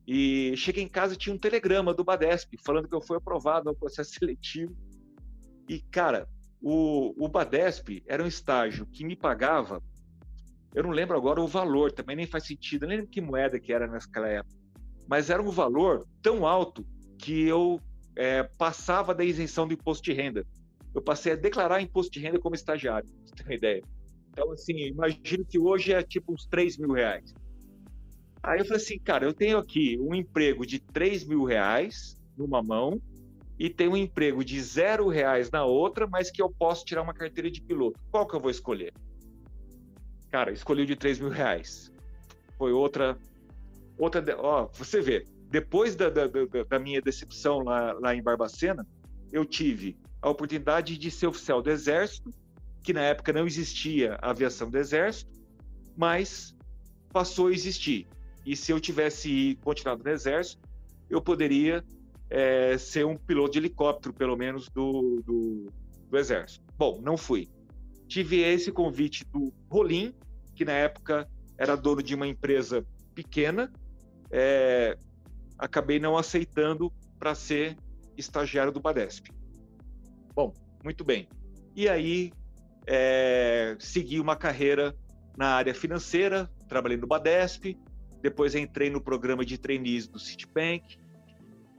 E 0.07 0.57
cheguei 0.57 0.83
em 0.83 0.89
casa 0.89 1.15
e 1.15 1.17
tinha 1.17 1.35
um 1.35 1.39
telegrama 1.39 1.95
do 1.95 2.05
Badesp 2.05 2.57
falando 2.65 2.89
que 2.89 2.95
eu 2.95 3.01
fui 3.01 3.17
aprovado 3.17 3.67
no 3.67 3.77
processo 3.77 4.13
seletivo. 4.19 4.77
E 5.69 5.81
cara, 5.91 6.29
o, 6.61 7.15
o 7.25 7.29
Badesp 7.29 8.03
era 8.07 8.23
um 8.23 8.27
estágio 8.27 8.87
que 8.87 9.05
me 9.05 9.17
pagava 9.17 9.83
eu 10.75 10.85
não 10.85 10.91
lembro 10.91 11.17
agora 11.17 11.41
o 11.41 11.49
valor, 11.49 11.91
também 11.91 12.15
nem 12.15 12.27
faz 12.27 12.47
sentido, 12.47 12.87
nem 12.87 12.99
lembro 12.99 13.11
que 13.11 13.21
moeda 13.21 13.59
que 13.59 13.73
era 13.73 13.87
naquela 13.87 14.29
época. 14.29 14.57
Mas 15.09 15.29
era 15.29 15.43
um 15.43 15.51
valor 15.51 16.07
tão 16.23 16.47
alto 16.47 16.87
que 17.19 17.43
eu 17.43 17.81
é, 18.15 18.45
passava 18.45 19.15
da 19.15 19.25
isenção 19.25 19.67
do 19.67 19.75
imposto 19.75 20.05
de 20.05 20.13
renda. 20.13 20.47
Eu 20.95 21.03
passei 21.03 21.33
a 21.33 21.37
declarar 21.37 21.83
imposto 21.83 22.13
de 22.13 22.21
renda 22.21 22.39
como 22.39 22.55
estagiário, 22.55 23.09
pra 23.09 23.27
você 23.27 23.35
ter 23.35 23.43
uma 23.43 23.55
ideia. 23.55 23.83
Então, 24.31 24.53
assim, 24.53 24.77
imagino 24.87 25.45
que 25.45 25.59
hoje 25.59 25.93
é 25.93 26.03
tipo 26.03 26.33
uns 26.33 26.47
3 26.47 26.79
mil 26.79 26.93
reais. 26.93 27.35
Aí 28.43 28.61
eu 28.61 28.65
falei 28.65 28.83
assim, 28.83 28.99
cara, 28.99 29.25
eu 29.25 29.33
tenho 29.33 29.59
aqui 29.59 29.99
um 30.01 30.15
emprego 30.15 30.65
de 30.65 30.79
3 30.79 31.25
mil 31.25 31.45
reais 31.45 32.19
numa 32.37 32.63
mão 32.63 33.01
e 33.59 33.69
tenho 33.69 33.93
um 33.93 33.97
emprego 33.97 34.43
de 34.43 34.61
zero 34.63 35.09
reais 35.09 35.51
na 35.51 35.65
outra, 35.65 36.07
mas 36.07 36.31
que 36.31 36.41
eu 36.41 36.51
posso 36.51 36.85
tirar 36.85 37.03
uma 37.03 37.13
carteira 37.13 37.51
de 37.51 37.61
piloto. 37.61 38.01
Qual 38.11 38.27
que 38.27 38.35
eu 38.35 38.41
vou 38.41 38.51
escolher? 38.51 38.93
Cara, 40.31 40.51
escolhi 40.51 40.83
o 40.83 40.87
de 40.87 40.97
3 40.97 41.21
mil 41.21 41.29
reais. 41.29 41.93
Foi 42.57 42.73
outra. 42.73 43.19
outra 43.99 44.25
ó, 44.39 44.69
você 44.73 45.03
vê, 45.03 45.27
depois 45.51 45.95
da, 45.95 46.09
da, 46.09 46.27
da 46.27 46.79
minha 46.79 47.03
decepção 47.03 47.59
lá, 47.59 47.93
lá 47.93 48.15
em 48.15 48.23
Barbacena, 48.23 48.87
eu 49.31 49.45
tive 49.45 49.99
a 50.23 50.31
oportunidade 50.31 50.97
de 50.97 51.11
ser 51.11 51.27
oficial 51.27 51.61
do 51.61 51.71
Exército, 51.71 52.31
que 52.83 52.95
na 52.95 53.03
época 53.03 53.33
não 53.33 53.47
existia 53.47 54.19
aviação 54.23 54.71
do 54.71 54.79
Exército, 54.79 55.31
mas 55.97 56.57
passou 57.13 57.49
a 57.49 57.53
existir. 57.53 58.07
E 58.45 58.57
se 58.57 58.73
eu 58.73 58.81
tivesse 58.81 59.59
continuado 59.63 60.03
no 60.03 60.11
Exército, 60.11 60.63
eu 61.09 61.21
poderia 61.21 61.85
é, 62.29 62.77
ser 62.79 63.05
um 63.05 63.17
piloto 63.17 63.53
de 63.53 63.59
helicóptero, 63.59 64.15
pelo 64.15 64.37
menos, 64.37 64.69
do, 64.69 65.23
do, 65.25 65.67
do 66.09 66.19
Exército. 66.19 66.65
Bom, 66.77 67.01
não 67.03 67.17
fui 67.17 67.49
tive 68.11 68.41
esse 68.41 68.73
convite 68.73 69.25
do 69.27 69.55
Rolim, 69.71 70.13
que 70.57 70.65
na 70.65 70.73
época 70.73 71.29
era 71.57 71.77
dono 71.77 72.03
de 72.03 72.13
uma 72.13 72.27
empresa 72.27 72.85
pequena, 73.15 73.73
é, 74.33 74.99
acabei 75.57 76.01
não 76.01 76.19
aceitando 76.19 76.93
para 77.21 77.37
ser 77.37 77.77
estagiário 78.17 78.73
do 78.73 78.81
Badesp. 78.81 79.29
Bom, 80.35 80.53
muito 80.83 81.05
bem. 81.05 81.29
E 81.77 81.89
aí 81.89 82.33
é, 82.85 83.77
segui 83.79 84.19
uma 84.19 84.35
carreira 84.35 84.93
na 85.39 85.51
área 85.51 85.73
financeira, 85.73 86.51
trabalhei 86.69 86.99
no 86.99 87.07
Badesp, 87.07 87.79
depois 88.23 88.55
entrei 88.55 88.91
no 88.91 89.01
programa 89.01 89.45
de 89.45 89.59
trainees 89.59 90.07
do 90.07 90.19
Citibank, 90.19 90.99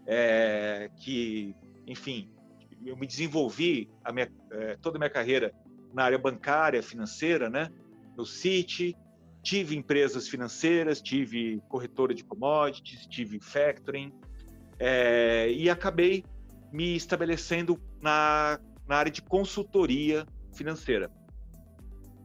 é, 0.07 0.89
que, 0.97 1.55
enfim, 1.87 2.31
eu 2.85 2.97
me 2.97 3.05
desenvolvi 3.05 3.89
a 4.03 4.11
minha, 4.11 4.31
é, 4.51 4.75
toda 4.81 4.97
a 4.97 4.99
minha 4.99 5.09
carreira 5.09 5.53
na 5.93 6.03
área 6.03 6.17
bancária, 6.17 6.81
financeira, 6.81 7.49
né? 7.49 7.69
No 8.17 8.25
Citi, 8.25 8.95
tive 9.43 9.75
empresas 9.75 10.27
financeiras, 10.27 11.01
tive 11.01 11.61
corretora 11.67 12.13
de 12.13 12.23
commodities, 12.23 13.05
tive 13.07 13.39
factoring, 13.39 14.11
é, 14.79 15.51
e 15.51 15.69
acabei 15.69 16.23
me 16.71 16.95
estabelecendo 16.95 17.79
na, 18.01 18.59
na 18.87 18.95
área 18.95 19.11
de 19.11 19.21
consultoria 19.21 20.25
financeira. 20.53 21.11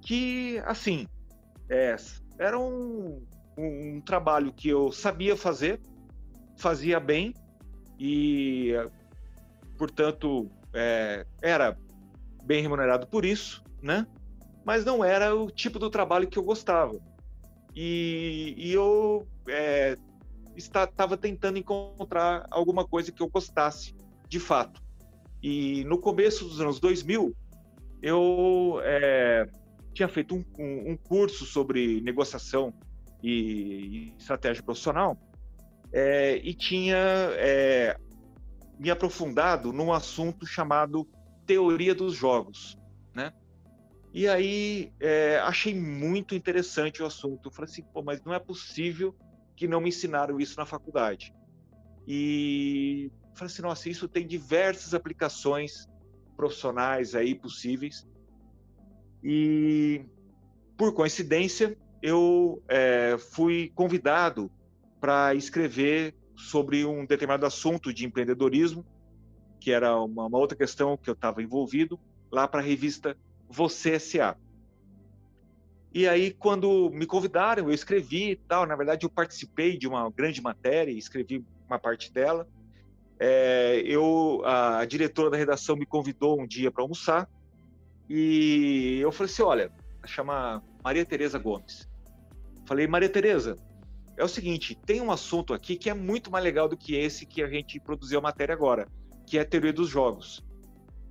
Que, 0.00 0.58
assim, 0.64 1.06
é, 1.68 1.96
era 2.38 2.58
um, 2.58 3.26
um, 3.56 3.96
um 3.96 4.00
trabalho 4.00 4.52
que 4.52 4.68
eu 4.68 4.92
sabia 4.92 5.36
fazer, 5.36 5.80
fazia 6.56 7.00
bem, 7.00 7.34
e, 7.98 8.72
portanto, 9.78 10.50
é, 10.72 11.26
era 11.40 11.76
bem 12.44 12.62
remunerado 12.62 13.06
por 13.06 13.24
isso, 13.24 13.62
né? 13.82 14.06
Mas 14.64 14.84
não 14.84 15.04
era 15.04 15.34
o 15.34 15.50
tipo 15.50 15.78
do 15.78 15.88
trabalho 15.88 16.28
que 16.28 16.38
eu 16.38 16.42
gostava. 16.42 16.98
E, 17.74 18.54
e 18.56 18.72
eu 18.72 19.26
é, 19.48 19.96
estava 20.56 21.16
tentando 21.16 21.58
encontrar 21.58 22.46
alguma 22.50 22.86
coisa 22.86 23.12
que 23.12 23.22
eu 23.22 23.28
gostasse, 23.28 23.94
de 24.28 24.40
fato. 24.40 24.82
E 25.42 25.84
no 25.84 25.98
começo 25.98 26.44
dos 26.44 26.60
anos 26.60 26.80
2000, 26.80 27.34
eu 28.02 28.80
é, 28.82 29.46
tinha 29.92 30.08
feito 30.08 30.34
um, 30.34 30.44
um, 30.58 30.92
um, 30.92 30.96
curso 30.96 31.44
sobre 31.44 32.00
negociação 32.00 32.72
e, 33.22 33.30
e 33.30 34.14
estratégia 34.18 34.62
profissional 34.62 35.18
é, 35.92 36.36
e 36.36 36.54
tinha 36.54 36.96
é, 36.96 37.96
me 38.78 38.90
aprofundado 38.90 39.72
num 39.72 39.92
assunto 39.92 40.46
chamado 40.46 41.08
teoria 41.46 41.94
dos 41.94 42.14
jogos, 42.14 42.76
né? 43.14 43.32
E 44.12 44.26
aí 44.28 44.92
é, 45.00 45.38
achei 45.38 45.74
muito 45.74 46.34
interessante 46.34 47.02
o 47.02 47.06
assunto. 47.06 47.48
Eu 47.48 47.52
falei 47.52 47.70
assim, 47.70 47.82
pô, 47.82 48.02
mas 48.02 48.22
não 48.24 48.34
é 48.34 48.38
possível 48.38 49.14
que 49.54 49.68
não 49.68 49.80
me 49.80 49.88
ensinaram 49.88 50.40
isso 50.40 50.58
na 50.58 50.66
faculdade. 50.66 51.34
E 52.06 53.10
falei 53.34 53.52
assim, 53.52 53.62
nossa, 53.62 53.88
isso 53.88 54.08
tem 54.08 54.26
diversas 54.26 54.94
aplicações 54.94 55.86
profissionais 56.36 57.14
aí 57.14 57.34
possíveis. 57.34 58.06
E, 59.22 60.04
por 60.76 60.94
coincidência, 60.94 61.76
eu 62.02 62.62
é, 62.68 63.16
fui 63.18 63.72
convidado 63.74 64.50
para 65.00 65.34
escrever 65.34 66.14
sobre 66.36 66.84
um 66.84 67.06
determinado 67.06 67.46
assunto 67.46 67.92
de 67.92 68.04
empreendedorismo, 68.04 68.84
que 69.60 69.70
era 69.70 69.98
uma, 70.00 70.26
uma 70.26 70.38
outra 70.38 70.56
questão 70.56 70.96
que 70.96 71.08
eu 71.08 71.14
estava 71.14 71.42
envolvido, 71.42 71.98
lá 72.30 72.46
para 72.46 72.60
a 72.60 72.62
revista 72.62 73.16
Você 73.48 73.92
S.A. 73.92 74.36
E 75.92 76.06
aí, 76.06 76.30
quando 76.30 76.90
me 76.90 77.06
convidaram, 77.06 77.64
eu 77.64 77.72
escrevi 77.72 78.32
e 78.32 78.36
tal. 78.36 78.66
Na 78.66 78.76
verdade, 78.76 79.06
eu 79.06 79.10
participei 79.10 79.78
de 79.78 79.88
uma 79.88 80.10
grande 80.10 80.42
matéria, 80.42 80.92
escrevi 80.92 81.42
uma 81.66 81.78
parte 81.78 82.12
dela. 82.12 82.46
É, 83.18 83.82
eu, 83.84 84.42
a, 84.44 84.80
a, 84.80 84.84
diretora 84.84 85.30
da 85.30 85.38
redação 85.38 85.74
me 85.74 85.86
convidou 85.86 86.38
um 86.38 86.46
dia 86.46 86.70
para 86.70 86.82
almoçar 86.82 87.26
e 88.10 88.98
eu 89.00 89.10
falei 89.10 89.32
assim, 89.32 89.42
olha, 89.42 89.72
chama 90.04 90.62
Maria 90.86 91.04
Tereza 91.04 91.36
Gomes. 91.36 91.88
Falei, 92.64 92.86
Maria 92.86 93.08
Tereza, 93.08 93.56
é 94.16 94.22
o 94.22 94.28
seguinte, 94.28 94.78
tem 94.86 95.00
um 95.00 95.10
assunto 95.10 95.52
aqui 95.52 95.74
que 95.74 95.90
é 95.90 95.94
muito 95.94 96.30
mais 96.30 96.44
legal 96.44 96.68
do 96.68 96.76
que 96.76 96.94
esse 96.94 97.26
que 97.26 97.42
a 97.42 97.48
gente 97.48 97.80
produziu 97.80 98.20
a 98.20 98.22
matéria 98.22 98.52
agora, 98.52 98.86
que 99.26 99.36
é 99.36 99.40
a 99.40 99.44
teoria 99.44 99.72
dos 99.72 99.88
jogos. 99.88 100.46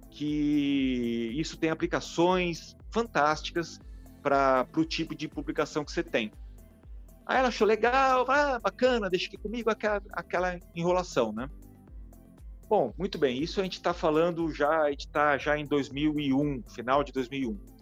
Que 0.10 1.34
isso 1.36 1.58
tem 1.58 1.72
aplicações 1.72 2.78
fantásticas 2.90 3.78
para 4.24 4.66
o 4.78 4.86
tipo 4.86 5.14
de 5.14 5.28
publicação 5.28 5.84
que 5.84 5.92
você 5.92 6.02
tem. 6.02 6.32
Aí 7.26 7.40
ela 7.40 7.50
achou 7.50 7.68
legal, 7.68 8.26
ah, 8.32 8.58
bacana, 8.58 9.10
deixa 9.10 9.28
aqui 9.28 9.38
comigo 9.38 9.70
aquela, 9.70 10.02
aquela 10.14 10.58
enrolação, 10.74 11.34
né? 11.34 11.50
Bom, 12.70 12.94
muito 12.98 13.18
bem, 13.18 13.44
isso 13.44 13.60
a 13.60 13.64
gente 13.64 13.76
está 13.76 13.94
falando 13.94 14.50
já, 14.54 14.84
a 14.84 14.90
gente 14.92 15.06
está 15.06 15.38
já 15.38 15.58
em 15.58 15.66
2001, 15.66 16.64
final 16.70 17.04
de 17.04 17.12
2001. 17.12 17.75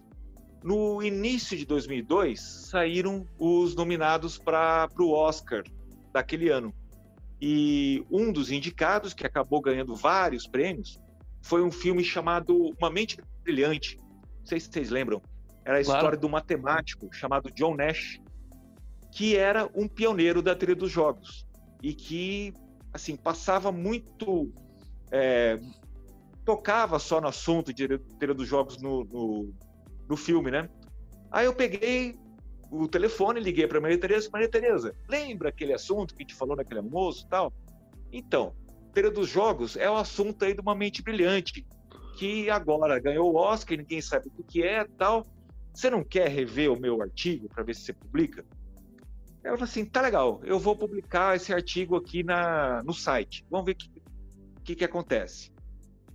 No 0.64 1.02
início 1.02 1.58
de 1.58 1.66
2002, 1.66 2.40
saíram 2.40 3.28
os 3.38 3.74
nominados 3.74 4.38
para 4.38 4.88
o 4.98 5.12
Oscar 5.12 5.62
daquele 6.10 6.48
ano. 6.48 6.72
E 7.38 8.02
um 8.10 8.32
dos 8.32 8.50
indicados, 8.50 9.12
que 9.12 9.26
acabou 9.26 9.60
ganhando 9.60 9.94
vários 9.94 10.46
prêmios, 10.46 10.98
foi 11.42 11.62
um 11.62 11.70
filme 11.70 12.02
chamado 12.02 12.72
Uma 12.80 12.88
Mente 12.88 13.18
Brilhante. 13.42 13.98
Não 14.38 14.46
sei 14.46 14.58
se 14.58 14.72
vocês 14.72 14.88
lembram. 14.88 15.20
Era 15.66 15.80
a 15.80 15.84
claro. 15.84 15.98
história 15.98 16.18
do 16.18 16.30
matemático 16.30 17.12
chamado 17.12 17.50
John 17.50 17.76
Nash, 17.76 18.18
que 19.12 19.36
era 19.36 19.68
um 19.74 19.86
pioneiro 19.86 20.40
da 20.40 20.56
teoria 20.56 20.74
dos 20.76 20.90
jogos 20.90 21.46
e 21.82 21.92
que 21.92 22.54
assim 22.90 23.16
passava 23.16 23.70
muito 23.70 24.50
é, 25.10 25.60
tocava 26.42 26.98
só 26.98 27.20
no 27.20 27.28
assunto 27.28 27.70
de 27.70 27.86
teoria 28.18 28.34
dos 28.34 28.48
jogos 28.48 28.80
no, 28.80 29.04
no, 29.04 29.54
no, 30.08 30.16
filme, 30.16 30.50
né? 30.50 30.68
Aí 31.30 31.46
eu 31.46 31.54
peguei 31.54 32.18
o 32.70 32.88
telefone, 32.88 33.40
liguei 33.40 33.66
para 33.66 33.80
Maria 33.80 33.98
Tereza, 33.98 34.28
Maria 34.32 34.48
Tereza, 34.48 34.94
lembra 35.08 35.48
aquele 35.48 35.72
assunto 35.72 36.14
que 36.14 36.22
a 36.22 36.26
gente 36.26 36.34
falou 36.34 36.56
naquele 36.56 36.80
almoço, 36.80 37.26
tal? 37.28 37.52
Então, 38.12 38.54
teoria 38.92 39.10
dos 39.10 39.28
jogos 39.28 39.76
é 39.76 39.90
o 39.90 39.96
assunto 39.96 40.44
aí 40.44 40.54
de 40.54 40.60
uma 40.60 40.74
mente 40.74 41.02
brilhante 41.02 41.66
que 42.16 42.48
agora 42.48 42.98
ganhou 42.98 43.32
o 43.32 43.36
Oscar, 43.36 43.76
ninguém 43.76 44.00
sabe 44.00 44.30
o 44.38 44.44
que 44.44 44.62
é, 44.62 44.84
tal. 44.96 45.26
Você 45.72 45.90
não 45.90 46.04
quer 46.04 46.28
rever 46.28 46.70
o 46.70 46.78
meu 46.78 47.02
artigo 47.02 47.48
para 47.48 47.64
ver 47.64 47.74
se 47.74 47.82
você 47.82 47.92
publica? 47.92 48.44
Ela 49.42 49.56
falou 49.56 49.64
assim: 49.64 49.84
tá 49.84 50.00
legal, 50.00 50.40
eu 50.44 50.58
vou 50.58 50.76
publicar 50.76 51.36
esse 51.36 51.52
artigo 51.52 51.96
aqui 51.96 52.22
na, 52.22 52.82
no 52.82 52.94
site. 52.94 53.44
Vamos 53.50 53.66
ver 53.66 53.72
o 53.72 53.76
que, 53.76 53.90
que, 54.64 54.74
que 54.76 54.84
acontece. 54.84 55.52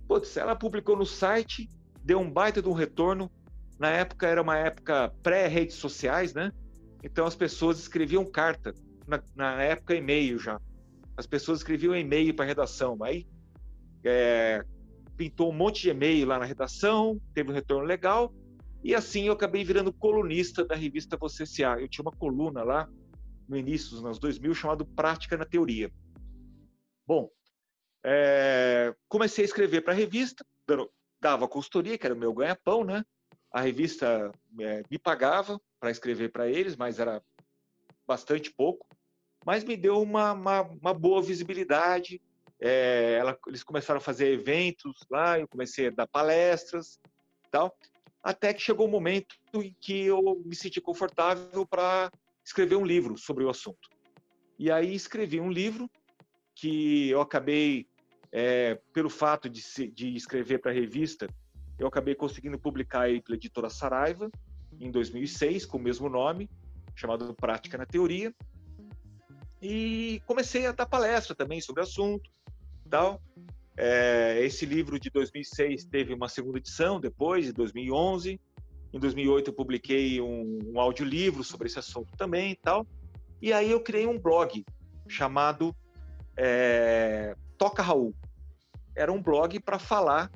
Putz, 0.08 0.36
ela 0.36 0.56
publicou 0.56 0.96
no 0.96 1.06
site, 1.06 1.68
deu 2.02 2.18
um 2.18 2.30
baita 2.30 2.60
de 2.60 2.68
um 2.68 2.72
retorno. 2.72 3.30
Na 3.80 3.88
época 3.88 4.28
era 4.28 4.42
uma 4.42 4.58
época 4.58 5.10
pré-redes 5.22 5.76
sociais, 5.76 6.34
né? 6.34 6.52
Então 7.02 7.24
as 7.24 7.34
pessoas 7.34 7.78
escreviam 7.78 8.26
carta, 8.26 8.74
na, 9.08 9.22
na 9.34 9.62
época 9.62 9.94
e-mail 9.94 10.38
já. 10.38 10.60
As 11.16 11.26
pessoas 11.26 11.60
escreviam 11.60 11.96
e-mail 11.96 12.34
para 12.34 12.44
a 12.44 12.48
redação. 12.48 12.98
Aí 13.02 13.26
é, 14.04 14.62
pintou 15.16 15.50
um 15.50 15.54
monte 15.54 15.80
de 15.80 15.88
e-mail 15.88 16.26
lá 16.26 16.38
na 16.38 16.44
redação, 16.44 17.18
teve 17.32 17.50
um 17.50 17.54
retorno 17.54 17.86
legal. 17.86 18.34
E 18.84 18.94
assim 18.94 19.28
eu 19.28 19.32
acabei 19.32 19.64
virando 19.64 19.94
colunista 19.94 20.62
da 20.62 20.74
revista 20.74 21.16
Você 21.16 21.46
Se 21.46 21.62
Eu 21.62 21.88
tinha 21.88 22.02
uma 22.02 22.12
coluna 22.12 22.62
lá 22.62 22.86
no 23.48 23.56
início 23.56 23.92
dos 23.92 24.04
anos 24.04 24.18
2000 24.18 24.54
chamado 24.54 24.84
Prática 24.84 25.38
na 25.38 25.46
Teoria. 25.46 25.90
Bom, 27.06 27.30
é, 28.04 28.94
comecei 29.08 29.42
a 29.42 29.46
escrever 29.46 29.80
para 29.80 29.94
a 29.94 29.96
revista, 29.96 30.44
dava 31.18 31.48
consultoria, 31.48 31.96
que 31.96 32.06
era 32.06 32.14
o 32.14 32.18
meu 32.18 32.34
ganha-pão, 32.34 32.84
né? 32.84 33.02
A 33.52 33.60
revista 33.60 34.32
é, 34.58 34.82
me 34.90 34.98
pagava 34.98 35.60
para 35.78 35.90
escrever 35.90 36.30
para 36.30 36.48
eles, 36.48 36.76
mas 36.76 36.98
era 36.98 37.22
bastante 38.06 38.50
pouco. 38.50 38.86
Mas 39.44 39.64
me 39.64 39.76
deu 39.76 40.00
uma, 40.00 40.32
uma, 40.32 40.60
uma 40.62 40.94
boa 40.94 41.22
visibilidade. 41.22 42.20
É, 42.60 43.16
ela, 43.18 43.38
eles 43.46 43.62
começaram 43.62 43.98
a 43.98 44.02
fazer 44.02 44.32
eventos 44.32 45.04
lá, 45.10 45.38
eu 45.38 45.48
comecei 45.48 45.88
a 45.88 45.90
dar 45.90 46.06
palestras 46.06 46.98
tal 47.50 47.74
até 48.22 48.52
que 48.52 48.60
chegou 48.60 48.86
o 48.86 48.88
um 48.88 48.92
momento 48.92 49.36
em 49.54 49.74
que 49.80 50.06
eu 50.06 50.42
me 50.44 50.54
senti 50.54 50.80
confortável 50.80 51.66
para 51.66 52.10
escrever 52.44 52.76
um 52.76 52.84
livro 52.84 53.16
sobre 53.16 53.44
o 53.44 53.50
assunto. 53.50 53.88
E 54.58 54.70
aí 54.70 54.94
escrevi 54.94 55.40
um 55.40 55.50
livro 55.50 55.90
que 56.54 57.08
eu 57.08 57.20
acabei, 57.20 57.88
é, 58.30 58.78
pelo 58.92 59.08
fato 59.08 59.48
de, 59.48 59.62
de 59.90 60.14
escrever 60.14 60.58
para 60.58 60.70
a 60.70 60.74
revista, 60.74 61.26
eu 61.80 61.86
acabei 61.86 62.14
conseguindo 62.14 62.58
publicar 62.58 63.02
aí 63.02 63.22
pela 63.22 63.36
editora 63.36 63.70
Saraiva, 63.70 64.30
em 64.78 64.90
2006, 64.90 65.64
com 65.64 65.78
o 65.78 65.80
mesmo 65.80 66.10
nome, 66.10 66.48
chamado 66.94 67.34
Prática 67.34 67.78
na 67.78 67.86
Teoria. 67.86 68.34
E 69.62 70.22
comecei 70.26 70.66
a 70.66 70.72
dar 70.72 70.84
palestra 70.84 71.34
também 71.34 71.58
sobre 71.58 71.80
o 71.80 71.84
assunto, 71.84 72.30
tal. 72.88 73.20
É, 73.78 74.38
esse 74.42 74.66
livro 74.66 75.00
de 75.00 75.08
2006 75.08 75.86
teve 75.86 76.12
uma 76.12 76.28
segunda 76.28 76.58
edição 76.58 77.00
depois, 77.00 77.48
em 77.48 77.52
2011. 77.52 78.38
Em 78.92 78.98
2008 78.98 79.48
eu 79.48 79.54
publiquei 79.54 80.20
um, 80.20 80.58
um 80.74 80.80
audiolivro 80.80 81.42
sobre 81.42 81.66
esse 81.66 81.78
assunto 81.78 82.14
também 82.14 82.52
e 82.52 82.56
tal. 82.56 82.86
E 83.40 83.54
aí 83.54 83.70
eu 83.70 83.80
criei 83.80 84.06
um 84.06 84.18
blog 84.18 84.66
chamado 85.08 85.74
é, 86.36 87.34
Toca 87.56 87.82
Raul. 87.82 88.14
Era 88.94 89.10
um 89.10 89.22
blog 89.22 89.58
para 89.60 89.78
falar 89.78 90.30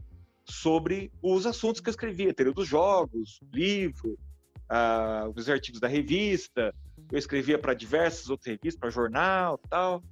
sobre 0.46 1.10
os 1.22 1.46
assuntos 1.46 1.80
que 1.80 1.88
eu 1.88 1.92
escrevia, 1.92 2.34
teoria 2.34 2.52
dos 2.52 2.68
jogos, 2.68 3.40
livro, 3.52 4.18
ah, 4.68 5.30
os 5.34 5.48
artigos 5.48 5.80
da 5.80 5.88
revista. 5.88 6.74
Eu 7.10 7.18
escrevia 7.18 7.58
para 7.58 7.74
diversas 7.74 8.28
outras 8.28 8.46
revistas, 8.46 8.80
para 8.80 8.90
jornal, 8.90 9.58
tal. 9.68 10.02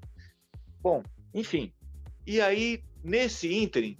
Bom, 0.80 1.02
enfim. 1.34 1.72
E 2.26 2.40
aí 2.40 2.82
Nesse 3.02 3.52
ínterim, 3.52 3.98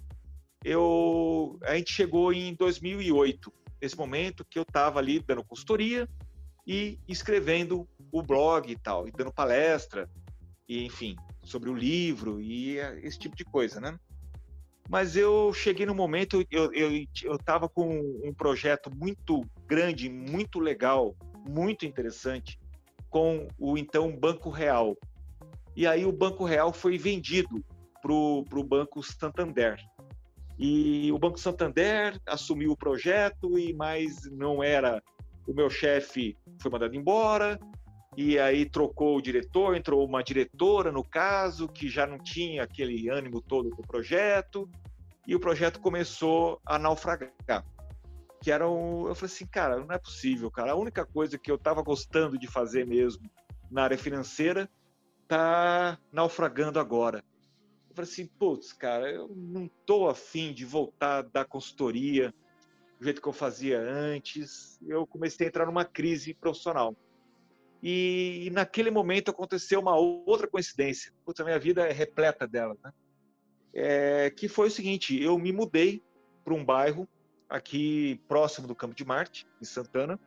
eu, 0.63 1.59
a 1.63 1.75
gente 1.75 1.91
chegou 1.91 2.31
em 2.31 2.53
2008, 2.53 3.51
nesse 3.81 3.97
momento 3.97 4.45
que 4.45 4.57
eu 4.57 4.63
estava 4.63 4.99
ali 4.99 5.19
dando 5.19 5.43
consultoria 5.43 6.07
e 6.65 6.97
escrevendo 7.05 7.85
o 8.09 8.23
blog 8.23 8.71
e 8.71 8.77
tal, 8.77 9.05
e 9.05 9.11
dando 9.11 9.33
palestra, 9.33 10.09
e 10.69 10.85
enfim, 10.85 11.17
sobre 11.43 11.69
o 11.69 11.75
livro 11.75 12.39
e 12.39 12.77
esse 13.01 13.19
tipo 13.19 13.35
de 13.35 13.43
coisa, 13.43 13.81
né? 13.81 13.99
Mas 14.89 15.15
eu 15.15 15.53
cheguei 15.53 15.85
no 15.85 15.95
momento, 15.95 16.45
eu 16.51 17.35
estava 17.35 17.69
com 17.69 17.99
um 18.23 18.33
projeto 18.33 18.91
muito 18.95 19.41
grande, 19.65 20.09
muito 20.09 20.59
legal, 20.59 21.15
muito 21.47 21.85
interessante, 21.85 22.59
com 23.09 23.47
o 23.57 23.77
então 23.77 24.15
Banco 24.15 24.49
Real. 24.49 24.95
E 25.75 25.87
aí 25.87 26.05
o 26.05 26.11
Banco 26.11 26.45
Real 26.45 26.71
foi 26.73 26.97
vendido 26.97 27.63
para 28.01 28.11
o 28.13 28.63
Banco 28.63 29.01
Santander. 29.01 29.79
E 30.59 31.11
o 31.11 31.17
Banco 31.17 31.39
Santander 31.39 32.19
assumiu 32.27 32.71
o 32.71 32.77
projeto, 32.77 33.57
e 33.57 33.73
mais 33.73 34.29
não 34.31 34.61
era. 34.61 35.01
O 35.47 35.53
meu 35.53 35.69
chefe 35.69 36.37
foi 36.61 36.69
mandado 36.69 36.95
embora, 36.95 37.59
e 38.15 38.37
aí 38.39 38.69
trocou 38.69 39.17
o 39.17 39.21
diretor, 39.21 39.75
entrou 39.75 40.05
uma 40.05 40.23
diretora, 40.23 40.91
no 40.91 41.03
caso, 41.03 41.67
que 41.67 41.89
já 41.89 42.05
não 42.05 42.19
tinha 42.19 42.63
aquele 42.63 43.09
ânimo 43.09 43.41
todo 43.41 43.69
do 43.69 43.81
projeto, 43.81 44.69
e 45.27 45.35
o 45.35 45.39
projeto 45.39 45.79
começou 45.79 46.59
a 46.65 46.77
naufragar. 46.77 47.31
Que 48.41 48.51
era 48.51 48.69
um, 48.69 49.07
eu 49.07 49.15
falei 49.15 49.33
assim, 49.33 49.47
cara, 49.47 49.79
não 49.79 49.95
é 49.95 49.97
possível, 49.97 50.51
cara. 50.51 50.73
A 50.73 50.75
única 50.75 51.05
coisa 51.05 51.37
que 51.37 51.49
eu 51.49 51.55
estava 51.55 51.81
gostando 51.81 52.37
de 52.37 52.45
fazer 52.45 52.85
mesmo 52.85 53.29
na 53.71 53.83
área 53.83 53.97
financeira 53.97 54.69
tá 55.27 55.97
naufragando 56.11 56.79
agora. 56.79 57.23
Eu 57.89 57.95
falei 57.95 58.11
assim, 58.11 58.25
putz, 58.25 58.73
cara, 58.73 59.09
eu 59.09 59.29
não 59.35 59.69
tô 59.85 60.09
afim 60.09 60.53
de 60.53 60.65
voltar 60.65 61.21
da 61.21 61.45
consultoria 61.45 62.33
do 62.99 63.05
jeito 63.05 63.21
que 63.21 63.27
eu 63.27 63.33
fazia 63.33 63.79
antes. 63.79 64.79
Eu 64.85 65.07
comecei 65.07 65.47
a 65.47 65.49
entrar 65.49 65.65
numa 65.65 65.85
crise 65.85 66.33
profissional. 66.33 66.95
E, 67.83 68.45
e 68.47 68.49
naquele 68.49 68.89
momento 68.89 69.29
aconteceu 69.29 69.81
uma 69.81 69.97
outra 69.97 70.47
coincidência. 70.47 71.11
Putz, 71.25 71.41
a 71.41 71.43
minha 71.43 71.59
vida 71.59 71.85
é 71.85 71.91
repleta 71.91 72.47
dela, 72.47 72.77
né? 72.81 72.93
É, 73.73 74.29
que 74.29 74.47
foi 74.47 74.69
o 74.69 74.71
seguinte, 74.71 75.21
eu 75.21 75.37
me 75.37 75.51
mudei 75.51 76.01
para 76.45 76.53
um 76.53 76.63
bairro 76.63 77.05
aqui 77.49 78.21
próximo 78.27 78.67
do 78.67 78.75
Campo 78.75 78.95
de 78.95 79.03
Marte, 79.03 79.45
em 79.61 79.65
Santana, 79.65 80.17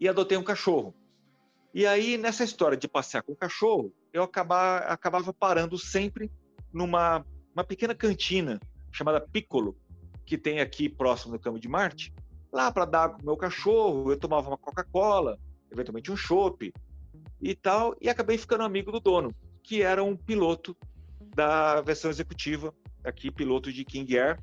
e 0.00 0.08
adotei 0.08 0.36
um 0.36 0.42
cachorro. 0.42 0.92
E 1.72 1.86
aí, 1.86 2.18
nessa 2.18 2.42
história 2.42 2.76
de 2.76 2.88
passear 2.88 3.22
com 3.22 3.32
o 3.32 3.36
cachorro, 3.36 3.94
eu 4.12 4.24
acabava, 4.24 4.86
acabava 4.86 5.32
parando 5.32 5.78
sempre 5.78 6.30
numa 6.72 7.24
uma 7.54 7.62
pequena 7.62 7.94
cantina 7.94 8.58
chamada 8.90 9.20
Piccolo, 9.20 9.76
que 10.26 10.36
tem 10.36 10.60
aqui 10.60 10.88
próximo 10.88 11.32
do 11.32 11.38
Campo 11.38 11.60
de 11.60 11.68
Marte, 11.68 12.12
lá 12.52 12.72
para 12.72 12.84
dar 12.84 13.10
com 13.10 13.22
o 13.22 13.24
meu 13.24 13.36
cachorro, 13.36 14.10
eu 14.10 14.18
tomava 14.18 14.48
uma 14.48 14.58
Coca-Cola, 14.58 15.38
eventualmente 15.74 16.10
um 16.10 16.16
chopp 16.16 16.72
e 17.40 17.54
tal, 17.54 17.94
e 18.00 18.08
acabei 18.08 18.38
ficando 18.38 18.64
amigo 18.64 18.90
do 18.90 19.00
dono, 19.00 19.34
que 19.62 19.82
era 19.82 20.02
um 20.02 20.16
piloto 20.16 20.76
da 21.34 21.80
versão 21.80 22.10
executiva, 22.10 22.72
aqui 23.04 23.30
piloto 23.30 23.72
de 23.72 23.84
King 23.84 24.18
Air. 24.18 24.38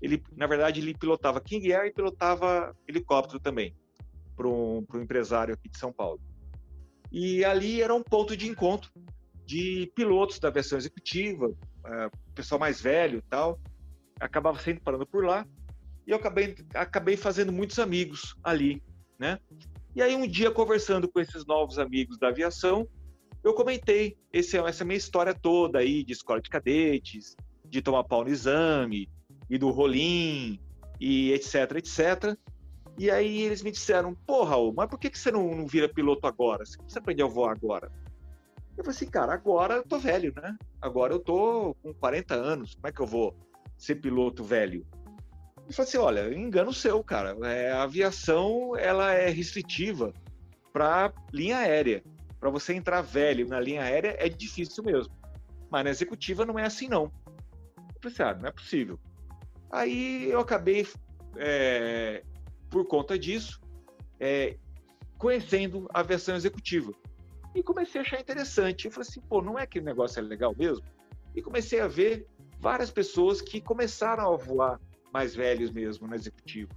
Ele, 0.00 0.22
na 0.36 0.46
verdade, 0.46 0.80
ele 0.80 0.94
pilotava 0.94 1.40
King 1.40 1.72
Air 1.72 1.86
e 1.86 1.92
pilotava 1.92 2.74
helicóptero 2.86 3.40
também, 3.40 3.74
para 4.36 4.48
um, 4.48 4.84
um 4.94 5.00
empresário 5.00 5.54
aqui 5.54 5.68
de 5.68 5.78
São 5.78 5.92
Paulo. 5.92 6.20
E 7.10 7.44
ali 7.44 7.82
era 7.82 7.94
um 7.94 8.02
ponto 8.02 8.36
de 8.36 8.48
encontro 8.48 8.90
de 9.44 9.90
pilotos 9.94 10.38
da 10.38 10.50
versão 10.50 10.76
executiva, 10.76 11.46
uh, 11.46 12.34
pessoal 12.34 12.58
mais 12.58 12.80
velho 12.80 13.22
tal. 13.30 13.58
Acabava 14.20 14.58
sempre 14.58 14.82
parando 14.82 15.06
por 15.06 15.24
lá. 15.24 15.46
E 16.06 16.10
eu 16.10 16.16
acabei, 16.16 16.54
acabei 16.74 17.16
fazendo 17.16 17.50
muitos 17.50 17.78
amigos 17.78 18.36
ali, 18.42 18.82
né? 19.18 19.38
E 19.98 20.00
aí 20.00 20.14
um 20.14 20.28
dia, 20.28 20.48
conversando 20.48 21.08
com 21.08 21.18
esses 21.18 21.44
novos 21.44 21.76
amigos 21.76 22.16
da 22.18 22.28
aviação, 22.28 22.86
eu 23.42 23.52
comentei 23.52 24.16
esse, 24.32 24.56
essa 24.56 24.84
minha 24.84 24.96
história 24.96 25.34
toda 25.34 25.80
aí 25.80 26.04
de 26.04 26.12
escola 26.12 26.40
de 26.40 26.48
cadetes, 26.48 27.36
de 27.64 27.82
tomar 27.82 28.04
pau 28.04 28.22
no 28.22 28.30
exame, 28.30 29.10
e 29.50 29.58
do 29.58 29.70
rolim, 29.70 30.60
e 31.00 31.32
etc, 31.32 31.78
etc. 31.78 32.38
E 32.96 33.10
aí 33.10 33.42
eles 33.42 33.60
me 33.60 33.72
disseram, 33.72 34.14
pô, 34.24 34.44
Raul, 34.44 34.72
mas 34.72 34.88
por 34.88 35.00
que, 35.00 35.10
que 35.10 35.18
você 35.18 35.32
não, 35.32 35.52
não 35.52 35.66
vira 35.66 35.88
piloto 35.88 36.28
agora? 36.28 36.64
Você 36.64 36.78
precisa 36.78 37.00
aprender 37.00 37.24
a 37.24 37.26
voar 37.26 37.50
agora. 37.50 37.90
Eu 38.76 38.84
falei 38.84 38.96
assim, 38.96 39.10
cara, 39.10 39.34
agora 39.34 39.74
eu 39.74 39.82
tô 39.82 39.98
velho, 39.98 40.32
né? 40.36 40.56
Agora 40.80 41.12
eu 41.12 41.18
tô 41.18 41.74
com 41.82 41.92
40 41.92 42.36
anos, 42.36 42.76
como 42.76 42.86
é 42.86 42.92
que 42.92 43.00
eu 43.00 43.06
vou 43.06 43.34
ser 43.76 43.96
piloto 43.96 44.44
velho? 44.44 44.86
Ele 45.68 45.74
falou 45.74 45.86
assim, 45.86 45.98
olha, 45.98 46.34
engano 46.34 46.72
seu, 46.72 47.04
cara. 47.04 47.36
É, 47.46 47.70
a 47.70 47.82
aviação, 47.82 48.74
ela 48.74 49.12
é 49.12 49.28
restritiva 49.28 50.14
para 50.72 51.12
linha 51.30 51.58
aérea. 51.58 52.02
Para 52.40 52.48
você 52.48 52.72
entrar 52.72 53.02
velho 53.02 53.46
na 53.46 53.60
linha 53.60 53.82
aérea 53.82 54.16
é 54.18 54.30
difícil 54.30 54.82
mesmo. 54.82 55.12
Mas 55.70 55.84
na 55.84 55.90
executiva 55.90 56.46
não 56.46 56.58
é 56.58 56.64
assim, 56.64 56.88
não. 56.88 57.12
Eu 57.76 58.00
falei 58.00 58.14
assim, 58.14 58.22
ah, 58.22 58.34
não 58.40 58.48
é 58.48 58.50
possível. 58.50 58.98
Aí 59.70 60.30
eu 60.30 60.40
acabei, 60.40 60.88
é, 61.36 62.22
por 62.70 62.86
conta 62.86 63.18
disso, 63.18 63.60
é, 64.18 64.56
conhecendo 65.18 65.86
a 65.92 66.02
versão 66.02 66.34
executiva. 66.34 66.94
E 67.54 67.62
comecei 67.62 68.00
a 68.00 68.04
achar 68.04 68.18
interessante. 68.18 68.86
Eu 68.86 68.90
falei 68.90 69.06
assim, 69.06 69.20
pô, 69.20 69.42
não 69.42 69.58
é 69.58 69.66
que 69.66 69.80
o 69.80 69.84
negócio 69.84 70.18
é 70.18 70.22
legal 70.22 70.54
mesmo? 70.56 70.86
E 71.36 71.42
comecei 71.42 71.78
a 71.78 71.88
ver 71.88 72.26
várias 72.58 72.90
pessoas 72.90 73.42
que 73.42 73.60
começaram 73.60 74.32
a 74.32 74.36
voar 74.38 74.80
mais 75.12 75.34
velhos 75.34 75.70
mesmo 75.70 76.06
na 76.06 76.16
executiva. 76.16 76.72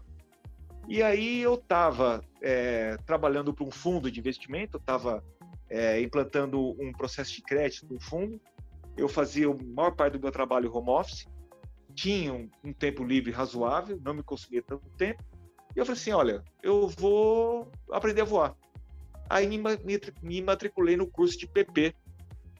E 0.88 1.02
aí 1.02 1.42
eu 1.42 1.56
estava 1.56 2.24
é, 2.42 2.98
trabalhando 3.06 3.54
para 3.54 3.66
um 3.66 3.72
fundo 3.72 4.12
de 4.12 4.20
investimento, 4.20 4.78
estava 4.78 5.24
é, 5.70 6.02
implantando 6.02 6.72
um 6.82 6.92
processo 6.92 7.34
de 7.34 7.42
crédito 7.42 7.94
no 7.94 8.00
fundo. 8.00 8.40
Eu 8.98 9.08
fazia 9.08 9.48
a 9.50 9.56
maior 9.76 9.92
parte 9.92 10.14
do 10.14 10.20
meu 10.20 10.32
trabalho 10.32 10.74
home 10.76 10.90
office, 10.90 11.28
tinha 11.94 12.34
um, 12.34 12.50
um 12.64 12.74
tempo 12.74 13.04
livre 13.04 13.32
razoável, 13.32 14.00
não 14.04 14.14
me 14.14 14.24
consumia 14.24 14.62
tanto 14.62 14.90
tempo. 14.98 15.24
E 15.76 15.80
eu 15.80 15.86
falei 15.86 16.00
assim, 16.00 16.12
olha, 16.12 16.44
eu 16.62 16.88
vou 16.88 17.72
aprender 17.92 18.22
a 18.22 18.26
voar. 18.26 18.56
Aí 19.30 19.48
me, 19.48 19.58
me 20.22 20.42
matriculei 20.42 20.98
no 20.98 21.08
curso 21.08 21.38
de 21.38 21.48
PP 21.48 21.96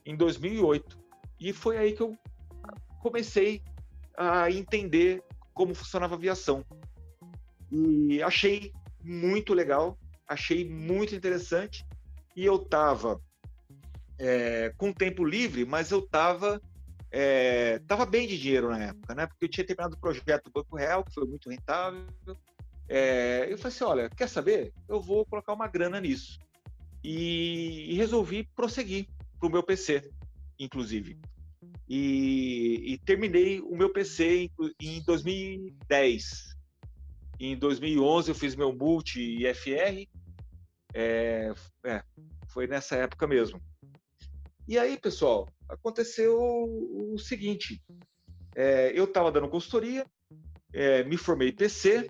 em 0.06 0.16
2008. 0.16 0.98
E 1.40 1.52
foi 1.52 1.78
aí 1.78 1.92
que 1.94 2.02
eu 2.02 2.18
comecei 3.02 3.62
a 4.16 4.50
entender 4.50 5.22
como 5.54 5.76
funcionava 5.76 6.16
a 6.16 6.18
aviação. 6.18 6.66
E 7.72 8.22
achei 8.22 8.72
muito 9.04 9.54
legal, 9.54 9.98
achei 10.28 10.68
muito 10.68 11.16
interessante. 11.16 11.86
E 12.36 12.46
eu 12.46 12.56
estava 12.56 13.22
é, 14.20 14.74
com 14.78 14.94
tempo 14.94 15.24
livre, 15.24 15.66
mas 15.66 15.92
eu 15.92 16.00
estava 16.00 16.62
é, 17.12 17.80
tava 17.80 18.06
bem 18.06 18.26
de 18.26 18.40
dinheiro 18.40 18.70
na 18.70 18.86
época, 18.86 19.14
né? 19.14 19.28
Porque 19.28 19.46
eu 19.46 19.50
tinha 19.50 19.66
terminado 19.66 19.96
o 19.96 20.00
projeto 20.00 20.46
do 20.46 20.52
Banco 20.52 20.78
Real, 20.78 21.04
que 21.04 21.14
foi 21.14 21.26
muito 21.26 21.50
rentável. 21.50 22.06
É, 22.88 23.48
eu 23.50 23.58
falei 23.58 23.76
assim, 23.76 23.84
olha, 23.84 24.10
quer 24.10 24.30
saber? 24.30 24.74
Eu 24.88 25.02
vou 25.02 25.26
colocar 25.26 25.54
uma 25.54 25.68
grana 25.68 26.00
nisso 26.00 26.40
e, 27.04 27.92
e 27.92 27.96
resolvi 27.96 28.48
prosseguir 28.56 29.08
para 29.40 29.48
o 29.48 29.52
meu 29.52 29.64
PC, 29.64 30.10
inclusive. 30.60 31.18
E, 31.94 32.94
e, 32.94 32.98
terminei 33.00 33.60
o 33.60 33.76
meu 33.76 33.92
PC 33.92 34.44
em, 34.44 34.52
em 34.80 35.04
2010. 35.04 36.56
Em 37.38 37.58
2011 37.58 38.32
eu 38.32 38.36
fiz 38.36 38.56
meu 38.56 38.72
multi 38.72 39.20
IFR. 39.44 40.08
É, 40.94 41.54
é, 41.84 42.02
foi 42.48 42.66
nessa 42.66 42.96
época 42.96 43.28
mesmo. 43.28 43.62
E 44.70 44.80
aí, 44.80 44.98
pessoal, 44.98 45.50
aconteceu 45.68 46.40
o 46.40 47.18
seguinte: 47.20 47.84
é, 48.56 48.98
eu 48.98 49.04
estava 49.04 49.30
dando 49.30 49.50
consultoria, 49.50 50.06
é, 50.72 51.04
me 51.04 51.18
formei 51.18 51.52
PC, 51.52 52.10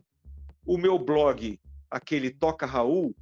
o 0.64 0.78
meu 0.78 1.00
blog, 1.00 1.60
aquele 1.90 2.30
Toca 2.30 2.68
Raul, 2.68 3.16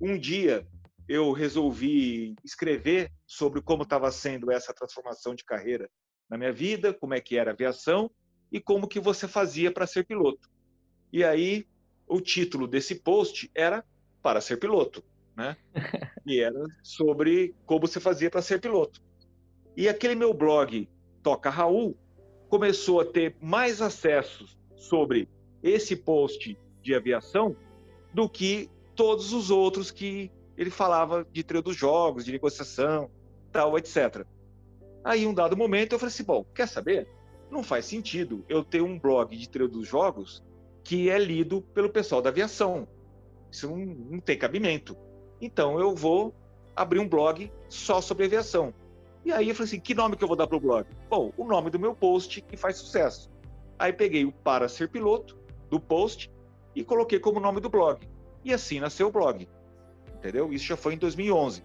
um 0.00 0.18
dia 0.18 0.66
eu 1.10 1.32
resolvi 1.32 2.36
escrever 2.44 3.10
sobre 3.26 3.60
como 3.60 3.82
estava 3.82 4.12
sendo 4.12 4.48
essa 4.48 4.72
transformação 4.72 5.34
de 5.34 5.44
carreira 5.44 5.90
na 6.28 6.38
minha 6.38 6.52
vida, 6.52 6.94
como 6.94 7.14
é 7.14 7.20
que 7.20 7.36
era 7.36 7.50
a 7.50 7.52
aviação 7.52 8.08
e 8.52 8.60
como 8.60 8.86
que 8.86 9.00
você 9.00 9.26
fazia 9.26 9.72
para 9.72 9.88
ser 9.88 10.06
piloto. 10.06 10.48
E 11.12 11.24
aí 11.24 11.66
o 12.06 12.20
título 12.20 12.68
desse 12.68 12.94
post 12.94 13.50
era 13.56 13.84
para 14.22 14.40
ser 14.40 14.58
piloto, 14.58 15.02
né? 15.36 15.56
E 16.24 16.38
era 16.38 16.64
sobre 16.80 17.56
como 17.66 17.88
você 17.88 17.98
fazia 17.98 18.30
para 18.30 18.40
ser 18.40 18.60
piloto. 18.60 19.02
E 19.76 19.88
aquele 19.88 20.14
meu 20.14 20.32
blog 20.32 20.88
Toca 21.24 21.50
Raul 21.50 21.98
começou 22.48 23.00
a 23.00 23.04
ter 23.04 23.34
mais 23.40 23.82
acessos 23.82 24.56
sobre 24.76 25.28
esse 25.60 25.96
post 25.96 26.56
de 26.80 26.94
aviação 26.94 27.56
do 28.14 28.28
que 28.28 28.70
todos 28.94 29.32
os 29.32 29.50
outros 29.50 29.90
que 29.90 30.30
ele 30.60 30.68
falava 30.68 31.26
de 31.32 31.42
trio 31.42 31.62
dos 31.62 31.74
jogos, 31.74 32.22
de 32.22 32.32
negociação, 32.32 33.10
tal, 33.50 33.78
etc. 33.78 34.26
Aí, 35.02 35.26
um 35.26 35.32
dado 35.32 35.56
momento, 35.56 35.94
eu 35.94 35.98
falei 35.98 36.12
assim: 36.12 36.22
bom, 36.22 36.44
quer 36.54 36.68
saber? 36.68 37.08
Não 37.50 37.62
faz 37.62 37.86
sentido 37.86 38.44
eu 38.46 38.62
ter 38.62 38.82
um 38.82 38.98
blog 38.98 39.34
de 39.34 39.48
trio 39.48 39.66
dos 39.66 39.88
jogos 39.88 40.44
que 40.84 41.08
é 41.08 41.18
lido 41.18 41.62
pelo 41.62 41.88
pessoal 41.88 42.20
da 42.20 42.28
aviação. 42.28 42.86
Isso 43.50 43.70
não, 43.70 43.78
não 43.78 44.20
tem 44.20 44.36
cabimento. 44.36 44.94
Então, 45.40 45.80
eu 45.80 45.94
vou 45.94 46.34
abrir 46.76 46.98
um 46.98 47.08
blog 47.08 47.50
só 47.66 48.02
sobre 48.02 48.26
aviação. 48.26 48.74
E 49.24 49.32
aí 49.32 49.48
eu 49.48 49.54
falei 49.54 49.66
assim: 49.66 49.80
que 49.80 49.94
nome 49.94 50.14
que 50.14 50.22
eu 50.22 50.28
vou 50.28 50.36
dar 50.36 50.46
para 50.46 50.58
o 50.58 50.60
blog? 50.60 50.86
Bom, 51.08 51.32
o 51.38 51.44
nome 51.46 51.70
do 51.70 51.78
meu 51.78 51.94
post 51.94 52.42
que 52.42 52.58
faz 52.58 52.76
sucesso. 52.76 53.30
Aí 53.78 53.94
peguei 53.94 54.26
o 54.26 54.32
Para 54.32 54.68
Ser 54.68 54.90
Piloto 54.90 55.38
do 55.70 55.80
post 55.80 56.30
e 56.76 56.84
coloquei 56.84 57.18
como 57.18 57.40
nome 57.40 57.62
do 57.62 57.70
blog. 57.70 58.06
E 58.44 58.52
assim 58.52 58.78
nasceu 58.78 59.08
o 59.08 59.10
blog 59.10 59.48
entendeu? 60.20 60.52
Isso 60.52 60.66
já 60.66 60.76
foi 60.76 60.94
em 60.94 60.98
2011. 60.98 61.64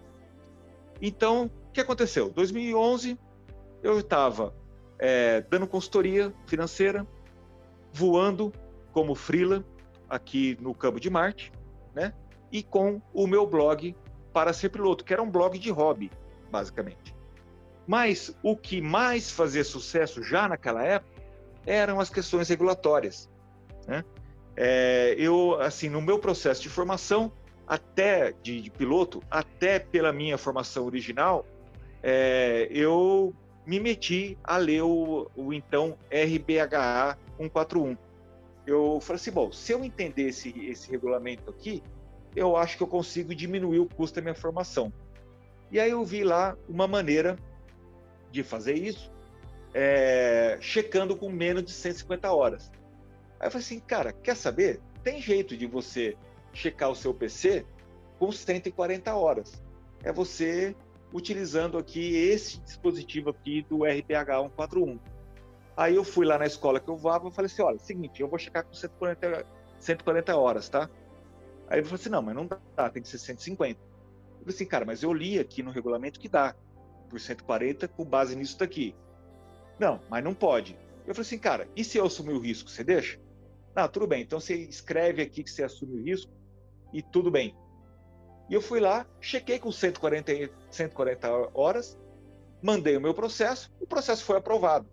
Então, 1.00 1.50
o 1.68 1.72
que 1.72 1.80
aconteceu? 1.80 2.30
2011, 2.30 3.18
eu 3.82 4.00
estava 4.00 4.54
é, 4.98 5.42
dando 5.42 5.66
consultoria 5.66 6.34
financeira, 6.46 7.06
voando 7.92 8.52
como 8.92 9.14
freela 9.14 9.62
aqui 10.08 10.56
no 10.60 10.74
Campo 10.74 10.98
de 10.98 11.10
Marte, 11.10 11.52
né? 11.94 12.14
E 12.50 12.62
com 12.62 13.00
o 13.12 13.26
meu 13.26 13.46
blog 13.46 13.94
para 14.32 14.52
ser 14.52 14.70
piloto, 14.70 15.04
que 15.04 15.12
era 15.12 15.22
um 15.22 15.30
blog 15.30 15.58
de 15.58 15.70
hobby, 15.70 16.10
basicamente. 16.50 17.14
Mas 17.86 18.36
o 18.42 18.56
que 18.56 18.80
mais 18.80 19.30
fazia 19.30 19.62
sucesso 19.62 20.22
já 20.22 20.48
naquela 20.48 20.82
época 20.82 21.22
eram 21.66 22.00
as 22.00 22.08
questões 22.08 22.48
regulatórias. 22.48 23.28
Né? 23.86 24.04
É, 24.56 25.14
eu, 25.18 25.60
assim, 25.60 25.88
no 25.88 26.00
meu 26.00 26.18
processo 26.18 26.62
de 26.62 26.68
formação, 26.68 27.32
até 27.66 28.32
de, 28.42 28.60
de 28.60 28.70
piloto, 28.70 29.22
até 29.30 29.78
pela 29.78 30.12
minha 30.12 30.38
formação 30.38 30.84
original, 30.84 31.46
é, 32.02 32.68
eu 32.70 33.34
me 33.66 33.80
meti 33.80 34.38
a 34.44 34.56
ler 34.56 34.82
o, 34.82 35.28
o, 35.34 35.52
então 35.52 35.98
RBHA 36.10 37.18
141. 37.36 37.96
Eu 38.66 39.00
falei 39.00 39.16
assim, 39.16 39.30
bom, 39.30 39.50
se 39.50 39.72
eu 39.72 39.84
entender 39.84 40.28
esse, 40.28 40.50
esse 40.66 40.90
regulamento 40.90 41.50
aqui, 41.50 41.82
eu 42.34 42.56
acho 42.56 42.76
que 42.76 42.82
eu 42.82 42.86
consigo 42.86 43.34
diminuir 43.34 43.80
o 43.80 43.86
custo 43.86 44.16
da 44.16 44.22
minha 44.22 44.34
formação. 44.34 44.92
E 45.70 45.80
aí 45.80 45.90
eu 45.90 46.04
vi 46.04 46.22
lá 46.22 46.56
uma 46.68 46.86
maneira 46.86 47.36
de 48.30 48.42
fazer 48.42 48.74
isso, 48.74 49.10
é, 49.74 50.58
checando 50.60 51.16
com 51.16 51.28
menos 51.30 51.64
de 51.64 51.72
150 51.72 52.30
horas. 52.32 52.70
Aí 53.40 53.48
eu 53.48 53.50
falei 53.50 53.64
assim, 53.64 53.80
cara, 53.80 54.12
quer 54.12 54.36
saber? 54.36 54.80
Tem 55.02 55.20
jeito 55.20 55.56
de 55.56 55.66
você 55.66 56.16
checar 56.56 56.90
o 56.90 56.96
seu 56.96 57.12
PC 57.12 57.66
com 58.18 58.32
140 58.32 59.14
horas. 59.14 59.62
É 60.02 60.12
você 60.12 60.74
utilizando 61.12 61.78
aqui 61.78 62.16
esse 62.16 62.60
dispositivo 62.60 63.30
aqui 63.30 63.62
do 63.62 63.84
RPH 63.84 64.42
141. 64.56 64.98
Aí 65.76 65.94
eu 65.94 66.04
fui 66.04 66.24
lá 66.24 66.38
na 66.38 66.46
escola 66.46 66.80
que 66.80 66.88
eu 66.88 66.96
vava 66.96 67.28
e 67.28 67.32
falei 67.32 67.46
assim, 67.46 67.62
olha, 67.62 67.78
seguinte, 67.78 68.20
eu 68.20 68.28
vou 68.28 68.38
checar 68.38 68.64
com 68.64 68.72
140, 68.72 69.46
140 69.78 70.36
horas, 70.36 70.68
tá? 70.68 70.88
Aí 71.68 71.78
ele 71.78 71.84
falou 71.84 72.00
assim, 72.00 72.08
não, 72.08 72.22
mas 72.22 72.34
não 72.34 72.46
dá, 72.46 72.90
tem 72.90 73.02
que 73.02 73.08
ser 73.08 73.18
150. 73.18 73.78
Eu 73.78 74.38
falei 74.38 74.54
assim, 74.54 74.64
cara, 74.64 74.84
mas 74.84 75.02
eu 75.02 75.12
li 75.12 75.38
aqui 75.38 75.62
no 75.62 75.70
regulamento 75.70 76.18
que 76.18 76.28
dá 76.28 76.54
por 77.10 77.20
140 77.20 77.86
com 77.88 78.04
base 78.04 78.34
nisso 78.34 78.58
daqui. 78.58 78.94
Não, 79.78 80.00
mas 80.08 80.24
não 80.24 80.32
pode. 80.32 80.78
Eu 81.06 81.14
falei 81.14 81.26
assim, 81.26 81.38
cara, 81.38 81.68
e 81.76 81.84
se 81.84 81.98
eu 81.98 82.06
assumir 82.06 82.32
o 82.32 82.40
risco, 82.40 82.70
você 82.70 82.82
deixa? 82.82 83.18
Não, 83.74 83.86
tudo 83.88 84.06
bem, 84.06 84.22
então 84.22 84.40
você 84.40 84.54
escreve 84.54 85.20
aqui 85.20 85.44
que 85.44 85.50
você 85.50 85.62
assume 85.62 86.00
o 86.00 86.02
risco 86.02 86.32
e 86.96 87.02
tudo 87.02 87.30
bem. 87.30 87.54
E 88.48 88.54
eu 88.54 88.62
fui 88.62 88.80
lá, 88.80 89.06
chequei 89.20 89.58
com 89.58 89.70
140, 89.70 90.50
140 90.70 91.50
horas, 91.52 91.98
mandei 92.62 92.96
o 92.96 93.00
meu 93.00 93.12
processo, 93.12 93.70
o 93.78 93.86
processo 93.86 94.24
foi 94.24 94.38
aprovado. 94.38 94.88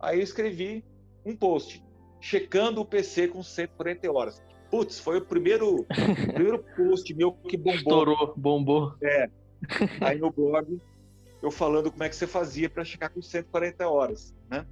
Aí 0.00 0.18
eu 0.18 0.22
escrevi 0.22 0.84
um 1.24 1.36
post, 1.36 1.84
checando 2.20 2.80
o 2.80 2.84
PC 2.84 3.28
com 3.28 3.42
140 3.44 4.10
horas. 4.10 4.42
Putz, 4.70 4.98
foi 4.98 5.18
o 5.18 5.24
primeiro, 5.24 5.86
primeiro 6.34 6.64
post 6.76 7.14
meu 7.14 7.32
que 7.32 7.56
bombou. 7.56 7.74
Estourou, 7.76 8.34
bombou. 8.36 8.94
É. 9.00 9.30
Aí 10.00 10.18
no 10.18 10.32
blog, 10.32 10.80
eu 11.40 11.50
falando 11.50 11.92
como 11.92 12.02
é 12.02 12.08
que 12.08 12.16
você 12.16 12.26
fazia 12.26 12.68
para 12.68 12.84
checar 12.84 13.12
com 13.12 13.22
140 13.22 13.88
horas, 13.88 14.34
né? 14.50 14.66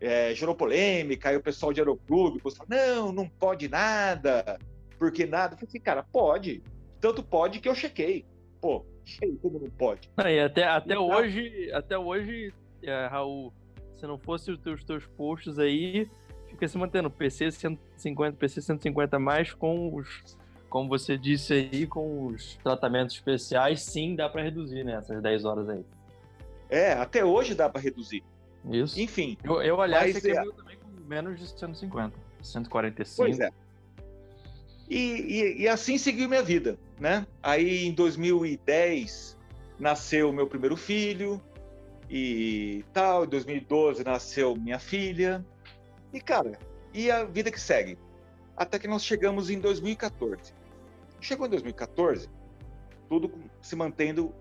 É, 0.00 0.32
gerou 0.32 0.54
polêmica, 0.54 1.28
aí 1.28 1.36
o 1.36 1.42
pessoal 1.42 1.72
de 1.72 1.80
Aeroclube 1.80 2.38
falou, 2.38 2.56
não, 2.68 3.10
não 3.10 3.28
pode 3.28 3.68
nada, 3.68 4.56
porque 4.98 5.26
nada. 5.26 5.54
Eu 5.54 5.58
falei 5.58 5.68
assim, 5.68 5.80
cara, 5.80 6.02
pode. 6.02 6.62
Tanto 7.00 7.22
pode 7.22 7.60
que 7.60 7.68
eu 7.68 7.74
chequei. 7.74 8.26
Pô, 8.60 8.84
chequei, 9.04 9.36
como 9.36 9.58
não 9.58 9.70
pode. 9.70 10.10
E 10.18 10.40
até, 10.40 10.64
até 10.64 10.94
então, 10.94 11.08
hoje, 11.08 11.70
até 11.72 11.96
hoje, 11.96 12.52
é, 12.82 13.06
Raul, 13.06 13.52
se 13.96 14.06
não 14.06 14.18
fosse 14.18 14.50
os 14.50 14.58
teus, 14.58 14.82
teus 14.84 15.06
posts 15.06 15.58
aí, 15.58 16.10
fica 16.48 16.66
se 16.66 16.76
mantendo. 16.76 17.10
PC 17.10 17.50
150, 17.52 18.36
PC 18.36 18.60
150 18.60 19.18
mais 19.18 19.52
com 19.52 19.94
os. 19.94 20.36
Como 20.68 20.88
você 20.88 21.16
disse 21.16 21.54
aí, 21.54 21.86
com 21.86 22.26
os 22.26 22.56
tratamentos 22.56 23.14
especiais, 23.14 23.82
sim, 23.82 24.14
dá 24.14 24.28
para 24.28 24.42
reduzir, 24.42 24.84
né? 24.84 24.96
Essas 24.96 25.22
10 25.22 25.44
horas 25.46 25.68
aí. 25.68 25.82
É, 26.68 26.92
até 26.92 27.24
hoje 27.24 27.54
dá 27.54 27.70
para 27.70 27.80
reduzir. 27.80 28.22
Isso. 28.70 29.00
Enfim. 29.00 29.38
Eu, 29.42 29.62
eu 29.62 29.80
aliás, 29.80 30.14
você 30.14 30.32
é... 30.32 30.44
também 30.52 30.76
com 30.76 30.88
menos 31.06 31.38
de 31.40 31.48
150. 31.48 32.14
145. 32.42 33.16
Pois 33.16 33.40
é. 33.40 33.50
E, 34.88 34.96
e, 34.96 35.62
e, 35.62 35.68
assim 35.68 35.98
seguiu 35.98 36.28
minha 36.28 36.42
vida, 36.42 36.78
né? 36.98 37.26
Aí 37.42 37.84
em 37.84 37.92
2010 37.92 39.36
nasceu 39.78 40.32
meu 40.32 40.46
primeiro 40.46 40.76
filho 40.76 41.40
e 42.08 42.84
tal. 42.92 43.24
Em 43.24 43.28
2012 43.28 44.02
nasceu 44.02 44.56
minha 44.56 44.78
filha. 44.78 45.44
E, 46.12 46.20
cara, 46.20 46.58
e 46.94 47.10
a 47.10 47.24
vida 47.24 47.50
que 47.50 47.60
segue? 47.60 47.98
Até 48.56 48.78
que 48.78 48.88
nós 48.88 49.04
chegamos 49.04 49.50
em 49.50 49.60
2014. 49.60 50.54
Chegou 51.20 51.46
em 51.46 51.50
2014, 51.50 52.28
tudo 53.08 53.30
se 53.60 53.74
mantendo 53.76 54.32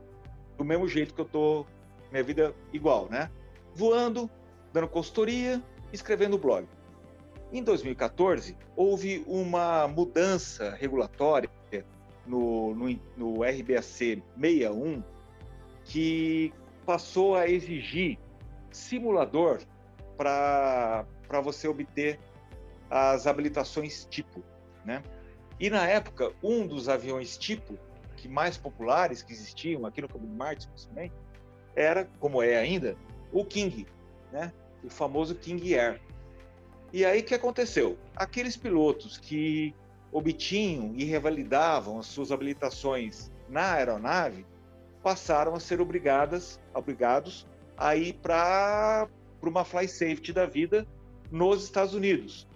do 0.58 0.64
mesmo 0.64 0.88
jeito 0.88 1.14
que 1.14 1.22
eu 1.22 1.26
tô, 1.26 1.66
minha 2.12 2.24
vida 2.24 2.54
igual, 2.72 3.08
né? 3.10 3.30
Voando, 3.74 4.30
dando 4.72 4.88
consultoria, 4.88 5.62
escrevendo 5.92 6.38
blog. 6.38 6.68
Em 7.52 7.64
2014, 7.64 8.58
houve 8.76 9.24
uma 9.26 9.88
mudança 9.88 10.76
regulatória 10.80 11.50
no, 12.26 12.76
no, 12.76 13.00
no 13.16 13.42
RBAC 13.42 13.84
61 13.84 15.02
que 15.86 16.54
passou 16.86 17.36
a 17.36 17.48
exigir 17.48 18.20
simulador 18.70 19.62
para 20.18 21.06
você 21.42 21.68
obter 21.68 22.20
as 22.90 23.28
habilitações 23.28 24.06
tipo, 24.10 24.44
né? 24.86 25.02
E 25.60 25.70
na 25.70 25.88
época, 25.88 26.34
um 26.44 26.68
dos 26.68 26.88
aviões 26.88 27.38
tipo 27.38 27.78
que 28.16 28.28
mais 28.28 28.58
populares 28.58 29.22
que 29.22 29.32
existiam 29.32 29.86
aqui 29.86 30.02
no 30.02 30.08
Campo 30.08 30.26
de 30.26 30.34
Marte, 30.34 30.68
principalmente, 30.68 31.14
era, 31.76 32.10
como 32.20 32.42
é 32.42 32.58
ainda, 32.58 32.98
o 33.32 33.46
King, 33.46 33.88
né? 34.32 34.52
O 34.84 34.90
famoso 34.90 35.36
King 35.36 35.76
Air. 35.76 36.02
E 36.93 37.06
aí 37.06 37.19
o 37.19 37.23
que 37.23 37.36
aconteceu? 37.36 37.97
Aqueles 38.15 38.56
pilotos 38.56 39.17
que 39.17 39.76
obtinham 40.12 40.93
e 40.95 41.04
revalidavam 41.04 42.00
as 42.00 42.06
suas 42.06 42.32
habilitações 42.32 43.30
na 43.50 43.73
aeronave 43.73 44.45
passaram 45.04 45.54
a 45.54 45.60
ser 45.60 45.82
obrigadas, 45.82 46.60
obrigados 46.73 47.47
a 47.78 47.95
ir 47.95 48.13
para 48.13 49.08
uma 49.41 49.63
fly 49.63 49.88
safety 49.88 50.34
da 50.34 50.45
vida 50.45 50.88
nos 51.32 51.63
Estados 51.63 51.93
Unidos. 51.93 52.47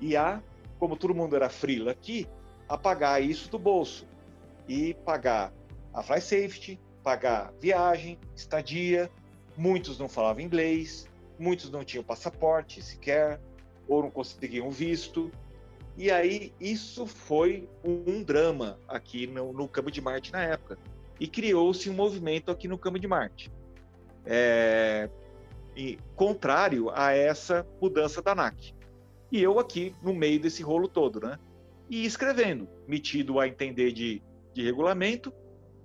E 0.00 0.16
a, 0.16 0.42
como 0.78 0.96
todo 0.96 1.14
mundo 1.14 1.36
era 1.36 1.48
frila 1.48 1.92
aqui, 1.92 2.26
a 2.68 2.78
pagar 2.78 3.22
isso 3.22 3.50
do 3.50 3.58
bolso 3.58 4.06
e 4.68 4.94
pagar 5.04 5.52
a 5.92 6.02
fly 6.02 6.20
safety, 6.20 6.80
pagar 7.02 7.52
viagem, 7.60 8.18
estadia. 8.34 9.10
Muitos 9.56 9.98
não 9.98 10.08
falavam 10.08 10.42
inglês, 10.42 11.06
muitos 11.38 11.70
não 11.70 11.84
tinham 11.84 12.02
passaporte 12.02 12.82
sequer, 12.82 13.40
ou 13.88 14.02
não 14.02 14.10
conseguiam 14.10 14.70
visto. 14.70 15.30
E 15.96 16.10
aí 16.10 16.52
isso 16.60 17.06
foi 17.06 17.68
um, 17.84 18.22
drama 18.22 18.78
aqui 18.88 19.26
no, 19.26 19.52
no 19.52 19.68
Campo 19.68 19.90
de 19.90 20.00
Marte 20.00 20.32
na 20.32 20.42
época. 20.42 20.78
E 21.20 21.28
criou-se 21.28 21.88
um 21.88 21.94
movimento 21.94 22.50
aqui 22.50 22.66
no 22.66 22.76
Campo 22.76 22.98
de 22.98 23.06
Marte. 23.06 23.50
É, 24.26 25.08
e, 25.76 25.98
contrário 26.16 26.90
a 26.90 27.12
essa 27.12 27.66
mudança 27.80 28.20
da 28.20 28.32
ANAC. 28.32 28.74
E 29.30 29.42
eu 29.42 29.58
aqui 29.58 29.94
no 30.02 30.14
meio 30.14 30.40
desse 30.40 30.62
rolo 30.62 30.88
todo, 30.88 31.20
né? 31.20 31.38
E 31.88 32.04
escrevendo, 32.04 32.68
metido 32.88 33.38
a 33.38 33.46
entender 33.46 33.92
de, 33.92 34.22
de 34.52 34.62
regulamento, 34.62 35.32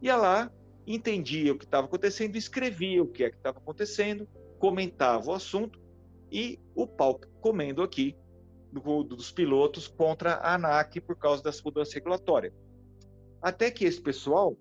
ia 0.02 0.16
lá, 0.16 0.52
entendia 0.88 1.54
o 1.54 1.58
que 1.58 1.66
estava 1.66 1.86
acontecendo, 1.86 2.36
escrevia 2.36 3.04
o 3.04 3.08
que 3.08 3.24
é 3.24 3.30
que 3.30 3.38
estava 3.38 3.58
acontecendo, 3.58 4.28
comentava 4.58 5.30
o 5.30 5.34
assunto 5.34 5.80
e 6.32 6.60
o 6.76 6.88
pau 6.88 7.20
comendo 7.40 7.82
aqui 7.82 8.16
do, 8.72 9.04
dos 9.04 9.32
pilotos 9.32 9.88
contra 9.88 10.36
a 10.36 10.56
ANAC 10.56 11.02
por 11.02 11.18
causa 11.18 11.42
dessa 11.42 11.62
mudança 11.64 11.94
regulatória. 11.94 12.54
Até 13.42 13.72
que 13.72 13.86
esse 13.86 14.02
pessoal 14.02 14.58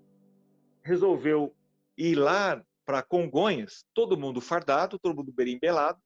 resolveu 0.83 1.55
ir 1.97 2.15
lá 2.15 2.63
para 2.85 3.03
Congonhas, 3.03 3.85
todo 3.93 4.17
mundo 4.17 4.41
fardado, 4.41 4.97
todo 4.97 5.15
mundo 5.15 5.31
berimbelado, 5.31 5.99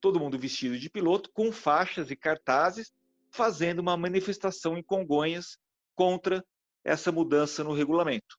todo 0.00 0.20
mundo 0.20 0.38
vestido 0.38 0.78
de 0.78 0.90
piloto, 0.90 1.30
com 1.32 1.50
faixas 1.50 2.10
e 2.10 2.16
cartazes, 2.16 2.92
fazendo 3.30 3.80
uma 3.80 3.96
manifestação 3.96 4.76
em 4.76 4.82
Congonhas 4.82 5.58
contra 5.94 6.44
essa 6.84 7.10
mudança 7.10 7.64
no 7.64 7.72
regulamento. 7.72 8.36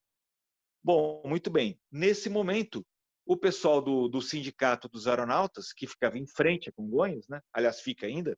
Bom, 0.84 1.24
muito 1.26 1.50
bem. 1.50 1.80
Nesse 1.92 2.30
momento, 2.30 2.86
o 3.26 3.38
pessoal 3.38 3.82
do, 3.82 4.08
do 4.08 4.22
sindicato 4.22 4.90
dos 4.90 5.08
aeronautas, 5.08 5.72
que 5.72 5.88
ficava 5.88 6.18
em 6.18 6.28
frente 6.28 6.70
a 6.70 6.74
Congonhas, 6.74 7.28
né? 7.28 7.42
aliás, 7.54 7.82
fica 7.82 8.06
ainda, 8.06 8.38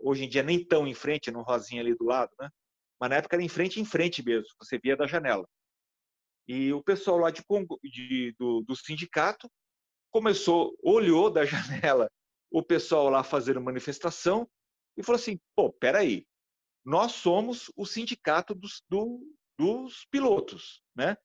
hoje 0.00 0.24
em 0.24 0.28
dia 0.28 0.42
nem 0.42 0.64
tão 0.64 0.86
em 0.86 0.94
frente, 0.94 1.30
no 1.30 1.42
rosinha 1.42 1.80
ali 1.80 1.94
do 1.94 2.04
lado, 2.04 2.32
né? 2.40 2.48
mas 3.00 3.10
na 3.10 3.16
época 3.16 3.36
era 3.36 3.42
em 3.42 3.48
frente, 3.48 3.80
em 3.80 3.84
frente 3.84 4.24
mesmo, 4.24 4.48
você 4.60 4.78
via 4.78 4.96
da 4.96 5.06
janela. 5.06 5.48
E 6.46 6.72
o 6.72 6.82
pessoal 6.82 7.18
lá 7.18 7.30
de, 7.30 7.42
de 7.84 8.34
do, 8.38 8.62
do, 8.62 8.74
sindicato 8.74 9.50
começou, 10.10 10.76
olhou 10.82 11.30
da 11.30 11.44
janela 11.46 12.10
o 12.50 12.62
pessoal 12.62 13.10
lá 13.10 13.22
fazendo 13.22 13.60
manifestação 13.60 14.48
e 14.96 15.02
falou 15.02 15.20
assim: 15.20 15.38
pô, 15.54 15.70
peraí, 15.70 16.26
nós 16.84 17.12
somos 17.12 17.70
o 17.76 17.84
sindicato 17.84 18.54
dos, 18.54 18.82
do, 18.88 19.20
dos 19.58 20.06
pilotos, 20.06 20.82
né? 20.96 21.16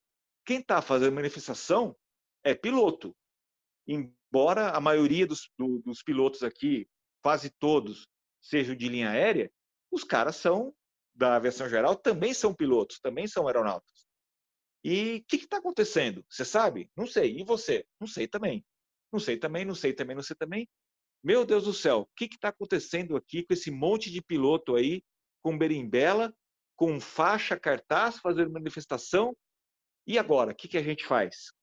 Quem 0.46 0.60
está 0.60 0.82
fazendo 0.82 1.16
manifestação 1.16 1.96
é 2.44 2.54
piloto. 2.54 3.16
Embora 3.88 4.72
a 4.72 4.80
maioria 4.80 5.26
dos, 5.28 5.50
do, 5.58 5.80
dos 5.80 6.02
pilotos 6.02 6.44
aqui, 6.44 6.88
quase 7.22 7.50
todos, 7.50 8.08
sejam 8.42 8.76
de 8.76 8.90
linha 8.90 9.10
aérea, 9.10 9.52
os 9.92 10.04
caras 10.04 10.36
são, 10.36 10.74
da 11.14 11.36
aviação 11.36 11.70
geral, 11.70 11.96
também 11.96 12.34
são 12.34 12.54
pilotos, 12.54 13.00
também 13.00 13.28
são 13.28 13.48
aeronautas. 13.48 14.08
E 14.84 15.18
o 15.18 15.24
que 15.28 15.38
está 15.38 15.58
acontecendo? 15.58 16.26
Você 16.30 16.44
sabe? 16.44 16.90
Não 16.96 17.08
sei. 17.08 17.40
E 17.40 17.44
você? 17.44 17.86
Não 18.00 18.08
sei 18.08 18.28
também. 18.28 18.66
Não 19.12 19.20
sei 19.20 19.38
também, 19.38 19.64
não 19.64 19.76
sei 19.76 19.94
também, 19.94 20.16
não 20.16 20.24
sei 20.24 20.36
também. 20.36 20.68
Meu 21.24 21.46
Deus 21.46 21.64
do 21.64 21.74
céu, 21.74 22.00
o 22.00 22.10
que 22.18 22.26
está 22.26 22.50
acontecendo 22.50 23.16
aqui 23.16 23.44
com 23.44 23.54
esse 23.54 23.72
monte 23.72 24.12
de 24.12 24.22
piloto 24.22 24.76
aí, 24.76 25.02
com 25.42 25.58
berimbela, 25.58 26.36
com 26.76 27.00
faixa, 27.00 27.58
cartaz, 27.58 28.18
fazendo 28.18 28.52
manifestação? 28.52 29.38
E 30.06 30.20
agora, 30.20 30.52
o 30.52 30.56
que, 30.56 30.68
que 30.68 30.78
a 30.78 30.84
gente 30.84 31.06
faz? 31.06 31.54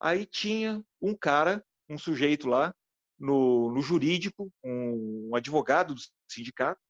Aí 0.00 0.26
tinha 0.26 0.82
um 1.00 1.14
cara, 1.14 1.64
um 1.88 1.98
sujeito 1.98 2.48
lá, 2.48 2.74
no, 3.18 3.72
no 3.72 3.80
jurídico, 3.80 4.50
um, 4.62 5.30
um, 5.30 5.36
advogado 5.36 5.94
do 5.94 6.00
sindicato, 6.30 6.80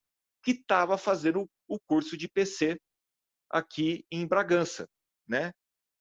que 0.43 0.53
estava 0.53 0.99
fazendo 0.99 1.49
o 1.67 1.79
curso 1.81 2.17
de 2.17 2.29
PC 2.29 2.79
aqui 3.51 4.05
em 4.11 4.27
Bragança, 4.27 4.87
né? 5.27 5.53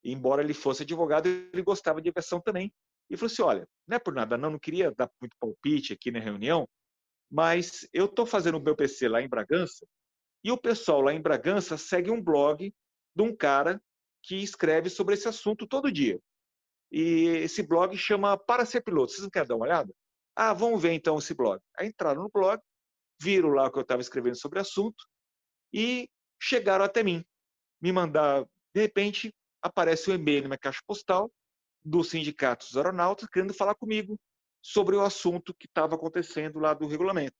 embora 0.03 0.41
ele 0.41 0.53
fosse 0.53 0.83
advogado, 0.83 1.27
ele 1.27 1.61
gostava 1.61 2.01
de 2.01 2.09
aviação 2.09 2.39
também. 2.41 2.71
E 3.09 3.17
falou 3.17 3.31
assim: 3.31 3.41
olha, 3.41 3.67
não 3.87 3.95
é 3.95 3.99
por 3.99 4.13
nada, 4.13 4.37
não, 4.37 4.51
não 4.51 4.59
queria 4.59 4.91
dar 4.91 5.09
muito 5.21 5.35
palpite 5.39 5.93
aqui 5.93 6.11
na 6.11 6.19
reunião, 6.19 6.67
mas 7.29 7.87
eu 7.93 8.05
estou 8.05 8.25
fazendo 8.25 8.57
o 8.57 8.61
meu 8.61 8.75
PC 8.75 9.07
lá 9.07 9.21
em 9.21 9.29
Bragança 9.29 9.85
e 10.43 10.51
o 10.51 10.57
pessoal 10.57 11.01
lá 11.01 11.13
em 11.13 11.21
Bragança 11.21 11.77
segue 11.77 12.11
um 12.11 12.21
blog 12.21 12.73
de 13.15 13.23
um 13.23 13.35
cara 13.35 13.81
que 14.23 14.35
escreve 14.35 14.89
sobre 14.89 15.13
esse 15.13 15.27
assunto 15.27 15.67
todo 15.67 15.91
dia. 15.91 16.19
E 16.91 17.25
esse 17.43 17.63
blog 17.63 17.95
chama 17.97 18.37
Para 18.37 18.65
Ser 18.65 18.81
Piloto. 18.81 19.11
Vocês 19.11 19.23
não 19.23 19.29
querem 19.29 19.47
dar 19.47 19.55
uma 19.55 19.65
olhada? 19.65 19.93
Ah, 20.35 20.53
vamos 20.53 20.81
ver 20.81 20.93
então 20.93 21.17
esse 21.17 21.33
blog. 21.33 21.61
Aí 21.77 21.87
entraram 21.87 22.23
no 22.23 22.29
blog, 22.29 22.61
viram 23.21 23.49
lá 23.49 23.67
o 23.67 23.71
que 23.71 23.79
eu 23.79 23.81
estava 23.81 24.01
escrevendo 24.01 24.37
sobre 24.37 24.59
o 24.59 24.61
assunto 24.61 25.03
e 25.73 26.09
chegaram 26.39 26.85
até 26.85 27.03
mim. 27.03 27.25
Me 27.81 27.91
mandar, 27.91 28.45
de 28.73 28.81
repente, 28.81 29.33
aparece 29.61 30.09
um 30.09 30.13
e-mail 30.13 30.43
na 30.43 30.49
minha 30.49 30.57
caixa 30.57 30.81
postal 30.85 31.31
do 31.83 32.03
Sindicato 32.03 32.65
dos 32.65 32.77
Aeronautas 32.77 33.27
querendo 33.29 33.53
falar 33.53 33.75
comigo 33.75 34.19
sobre 34.61 34.95
o 34.95 35.01
assunto 35.01 35.53
que 35.53 35.65
estava 35.65 35.95
acontecendo 35.95 36.59
lá 36.59 36.73
do 36.73 36.87
regulamento. 36.87 37.37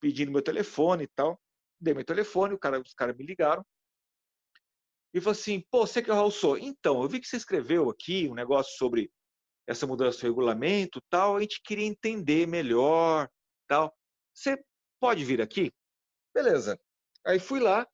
Pedindo 0.00 0.32
meu 0.32 0.42
telefone 0.42 1.04
e 1.04 1.08
tal. 1.08 1.40
Dei 1.80 1.94
meu 1.94 2.04
telefone, 2.04 2.58
cara, 2.58 2.80
os 2.80 2.92
caras 2.92 3.16
me 3.16 3.24
ligaram. 3.24 3.64
E 5.18 5.20
falou 5.20 5.32
assim, 5.32 5.64
pô, 5.68 5.84
você 5.84 6.00
que 6.00 6.10
é 6.10 6.12
o 6.12 6.16
Raul 6.16 6.30
Sou. 6.30 6.56
Então, 6.56 7.02
eu 7.02 7.08
vi 7.08 7.18
que 7.20 7.26
você 7.26 7.36
escreveu 7.36 7.90
aqui 7.90 8.28
um 8.28 8.34
negócio 8.34 8.76
sobre 8.76 9.10
essa 9.66 9.84
mudança 9.84 10.20
do 10.20 10.28
regulamento 10.28 11.00
tal, 11.10 11.36
a 11.36 11.40
gente 11.40 11.60
queria 11.60 11.86
entender 11.86 12.46
melhor, 12.46 13.28
tal. 13.66 13.92
Você 14.32 14.56
pode 15.00 15.24
vir 15.24 15.42
aqui? 15.42 15.72
Beleza. 16.32 16.78
Aí 17.26 17.40
fui 17.40 17.58
lá, 17.58 17.84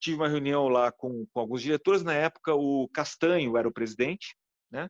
tive 0.00 0.16
uma 0.16 0.28
reunião 0.28 0.68
lá 0.68 0.90
com, 0.90 1.26
com 1.26 1.40
alguns 1.40 1.60
diretores. 1.60 2.02
Na 2.02 2.14
época, 2.14 2.54
o 2.54 2.88
Castanho 2.88 3.58
era 3.58 3.68
o 3.68 3.72
presidente, 3.72 4.34
né? 4.70 4.88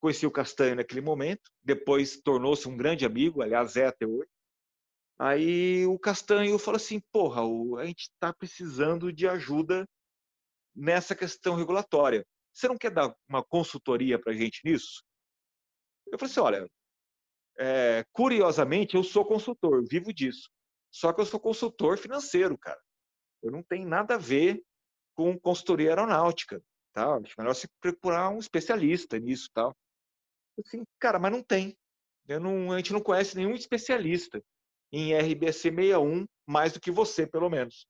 Conheci 0.00 0.26
o 0.26 0.30
Castanho 0.30 0.74
naquele 0.74 1.00
momento. 1.00 1.48
Depois 1.62 2.20
tornou-se 2.20 2.68
um 2.68 2.76
grande 2.76 3.06
amigo, 3.06 3.42
aliás, 3.42 3.76
é 3.76 3.86
até 3.86 4.04
hoje. 4.04 4.28
Aí 5.20 5.86
o 5.86 5.96
Castanho 6.00 6.58
falou 6.58 6.76
assim: 6.78 7.00
porra, 7.12 7.42
a 7.80 7.86
gente 7.86 8.10
está 8.10 8.32
precisando 8.34 9.12
de 9.12 9.28
ajuda 9.28 9.88
nessa 10.74 11.14
questão 11.14 11.54
regulatória. 11.54 12.26
Você 12.52 12.68
não 12.68 12.76
quer 12.76 12.90
dar 12.90 13.14
uma 13.28 13.42
consultoria 13.42 14.18
para 14.18 14.32
a 14.32 14.36
gente 14.36 14.60
nisso? 14.64 15.02
Eu 16.06 16.18
falei 16.18 16.30
assim: 16.30 16.40
olha, 16.40 16.70
é, 17.58 18.04
curiosamente, 18.12 18.94
eu 18.94 19.02
sou 19.02 19.24
consultor, 19.24 19.84
vivo 19.88 20.12
disso. 20.12 20.50
Só 20.90 21.12
que 21.12 21.20
eu 21.20 21.26
sou 21.26 21.40
consultor 21.40 21.96
financeiro, 21.98 22.56
cara. 22.58 22.80
Eu 23.42 23.50
não 23.50 23.62
tenho 23.62 23.88
nada 23.88 24.14
a 24.14 24.18
ver 24.18 24.62
com 25.14 25.38
consultoria 25.38 25.90
aeronáutica, 25.90 26.62
tá? 26.92 27.16
Acho 27.16 27.34
melhor 27.38 27.54
se 27.54 27.68
procurar 27.80 28.28
um 28.30 28.38
especialista 28.38 29.18
nisso, 29.18 29.48
tal. 29.52 29.74
Assim, 30.58 30.84
cara, 30.98 31.18
mas 31.18 31.32
não 31.32 31.42
tem. 31.42 31.76
Não, 32.28 32.72
a 32.72 32.76
gente 32.76 32.92
não 32.92 33.00
conhece 33.00 33.36
nenhum 33.36 33.54
especialista 33.54 34.42
em 34.92 35.14
RBC 35.14 35.70
61 35.70 36.26
mais 36.46 36.72
do 36.72 36.80
que 36.80 36.90
você, 36.90 37.26
pelo 37.26 37.48
menos. 37.48 37.86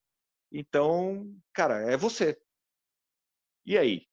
Então, 0.50 1.34
cara, 1.52 1.90
é 1.90 1.96
você. 1.96 2.38
E 3.64 3.78
aí? 3.78 4.06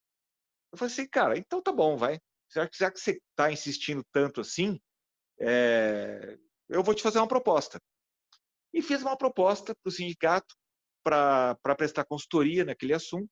Eu 0.72 0.78
falei 0.78 0.94
assim, 0.94 1.08
cara, 1.08 1.38
então 1.38 1.62
tá 1.62 1.72
bom, 1.72 1.98
vai. 1.98 2.20
Já 2.54 2.68
que, 2.68 2.78
que 2.92 3.00
você 3.00 3.22
está 3.32 3.52
insistindo 3.52 4.04
tanto 4.12 4.42
assim, 4.42 4.80
é... 5.40 6.38
eu 6.68 6.84
vou 6.84 6.94
te 6.94 7.04
fazer 7.04 7.20
uma 7.20 7.28
proposta. 7.28 7.80
E 8.74 8.82
fiz 8.82 9.02
uma 9.02 9.18
proposta 9.18 9.74
para 9.76 9.90
o 9.90 9.92
sindicato 9.92 10.56
para 11.04 11.76
prestar 11.76 12.06
consultoria 12.06 12.66
naquele 12.66 12.94
assunto, 12.94 13.30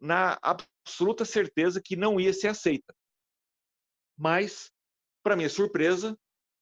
na 0.00 0.38
absoluta 0.42 1.24
certeza 1.24 1.80
que 1.82 1.94
não 1.94 2.20
ia 2.20 2.32
ser 2.32 2.48
aceita. 2.48 2.94
Mas, 4.16 4.70
para 5.22 5.36
minha 5.36 5.48
surpresa, 5.48 6.16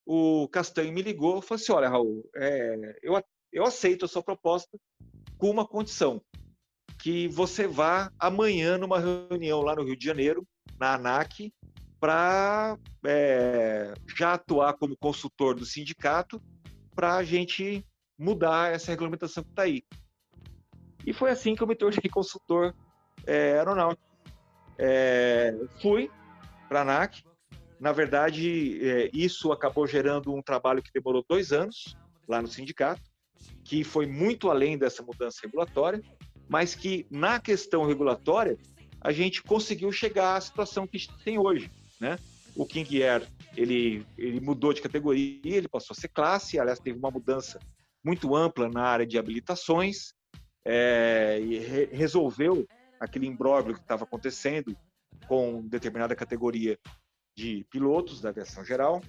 o 0.06 0.48
Castanho 0.48 0.92
me 0.92 1.02
ligou 1.02 1.38
e 1.38 1.42
falou 1.42 1.60
assim: 1.60 1.72
Olha, 1.72 1.88
Raul, 1.88 2.28
é, 2.36 2.98
eu, 3.02 3.22
eu 3.52 3.64
aceito 3.64 4.04
a 4.04 4.08
sua 4.08 4.22
proposta 4.22 4.78
com 5.38 5.50
uma 5.50 5.66
condição, 5.66 6.22
que 7.02 7.26
você 7.26 7.66
vá 7.66 8.12
amanhã 8.16 8.78
numa 8.78 9.00
reunião 9.00 9.60
lá 9.60 9.74
no 9.74 9.82
Rio 9.82 9.96
de 9.96 10.04
Janeiro, 10.04 10.46
na 10.78 10.94
ANAC, 10.94 11.52
para 11.98 12.78
é, 13.04 13.92
já 14.16 14.34
atuar 14.34 14.74
como 14.74 14.96
consultor 14.96 15.56
do 15.56 15.66
sindicato, 15.66 16.40
para 16.94 17.16
a 17.16 17.24
gente 17.24 17.84
mudar 18.16 18.72
essa 18.72 18.92
regulamentação 18.92 19.42
que 19.42 19.50
está 19.50 19.62
aí. 19.62 19.82
E 21.04 21.12
foi 21.12 21.32
assim 21.32 21.56
que 21.56 21.62
eu 21.64 21.66
me 21.66 21.74
tornei 21.74 21.98
consultor 22.08 22.72
é, 23.26 23.58
aeronáutico. 23.58 24.06
É, 24.78 25.52
fui 25.80 26.08
para 26.68 26.80
a 26.80 26.82
ANAC. 26.82 27.24
Na 27.80 27.90
verdade, 27.90 28.78
é, 28.88 29.10
isso 29.12 29.50
acabou 29.50 29.88
gerando 29.88 30.32
um 30.32 30.40
trabalho 30.40 30.80
que 30.80 30.92
demorou 30.94 31.24
dois 31.28 31.50
anos 31.50 31.96
lá 32.28 32.40
no 32.40 32.46
sindicato, 32.46 33.02
que 33.64 33.82
foi 33.82 34.06
muito 34.06 34.48
além 34.48 34.78
dessa 34.78 35.02
mudança 35.02 35.40
regulatória, 35.42 36.00
mas 36.52 36.74
que 36.74 37.06
na 37.10 37.40
questão 37.40 37.86
regulatória 37.86 38.58
a 39.00 39.10
gente 39.10 39.42
conseguiu 39.42 39.90
chegar 39.90 40.36
à 40.36 40.40
situação 40.40 40.86
que 40.86 41.08
tem 41.24 41.38
hoje, 41.38 41.70
né? 41.98 42.18
O 42.54 42.66
King 42.66 43.02
Air 43.02 43.26
ele, 43.56 44.06
ele 44.18 44.38
mudou 44.38 44.74
de 44.74 44.82
categoria, 44.82 45.40
ele 45.44 45.66
passou 45.66 45.94
a 45.96 46.00
ser 46.00 46.08
classe, 46.08 46.60
aliás 46.60 46.78
teve 46.78 46.98
uma 46.98 47.10
mudança 47.10 47.58
muito 48.04 48.36
ampla 48.36 48.68
na 48.68 48.82
área 48.82 49.06
de 49.06 49.16
habilitações 49.18 50.12
é, 50.62 51.40
e 51.40 51.58
re 51.58 51.86
resolveu 51.86 52.66
aquele 53.00 53.26
imbróglio 53.26 53.74
que 53.74 53.80
estava 53.80 54.04
acontecendo 54.04 54.76
com 55.26 55.66
determinada 55.66 56.14
categoria 56.14 56.78
de 57.34 57.64
pilotos 57.70 58.20
da 58.20 58.28
aviação 58.28 58.62
geral. 58.62 59.02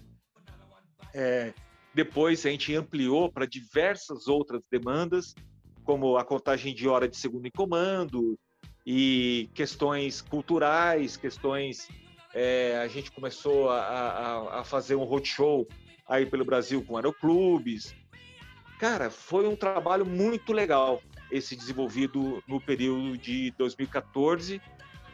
É, 1.13 1.53
depois 1.93 2.45
a 2.45 2.49
gente 2.49 2.73
ampliou 2.73 3.29
para 3.29 3.45
diversas 3.45 4.29
outras 4.29 4.63
demandas, 4.71 5.35
como 5.83 6.17
a 6.17 6.23
contagem 6.23 6.73
de 6.73 6.87
hora 6.87 7.07
de 7.07 7.17
segundo 7.17 7.45
em 7.45 7.51
comando 7.51 8.37
e 8.85 9.49
questões 9.53 10.21
culturais, 10.21 11.17
questões. 11.17 11.87
É, 12.35 12.77
a 12.77 12.87
gente 12.87 13.11
começou 13.11 13.69
a, 13.69 13.79
a, 13.79 14.59
a 14.61 14.63
fazer 14.63 14.95
um 14.95 15.03
roadshow 15.03 15.67
aí 16.07 16.25
pelo 16.25 16.43
Brasil 16.43 16.83
com 16.83 16.97
aeroclubes, 16.97 17.95
Cara, 18.83 19.09
foi 19.09 19.47
um 19.47 19.55
trabalho 19.55 20.05
muito 20.05 20.51
legal 20.51 21.01
esse 21.31 21.55
desenvolvido 21.55 22.43
no 22.45 22.59
período 22.59 23.17
de 23.17 23.51
2014 23.51 24.61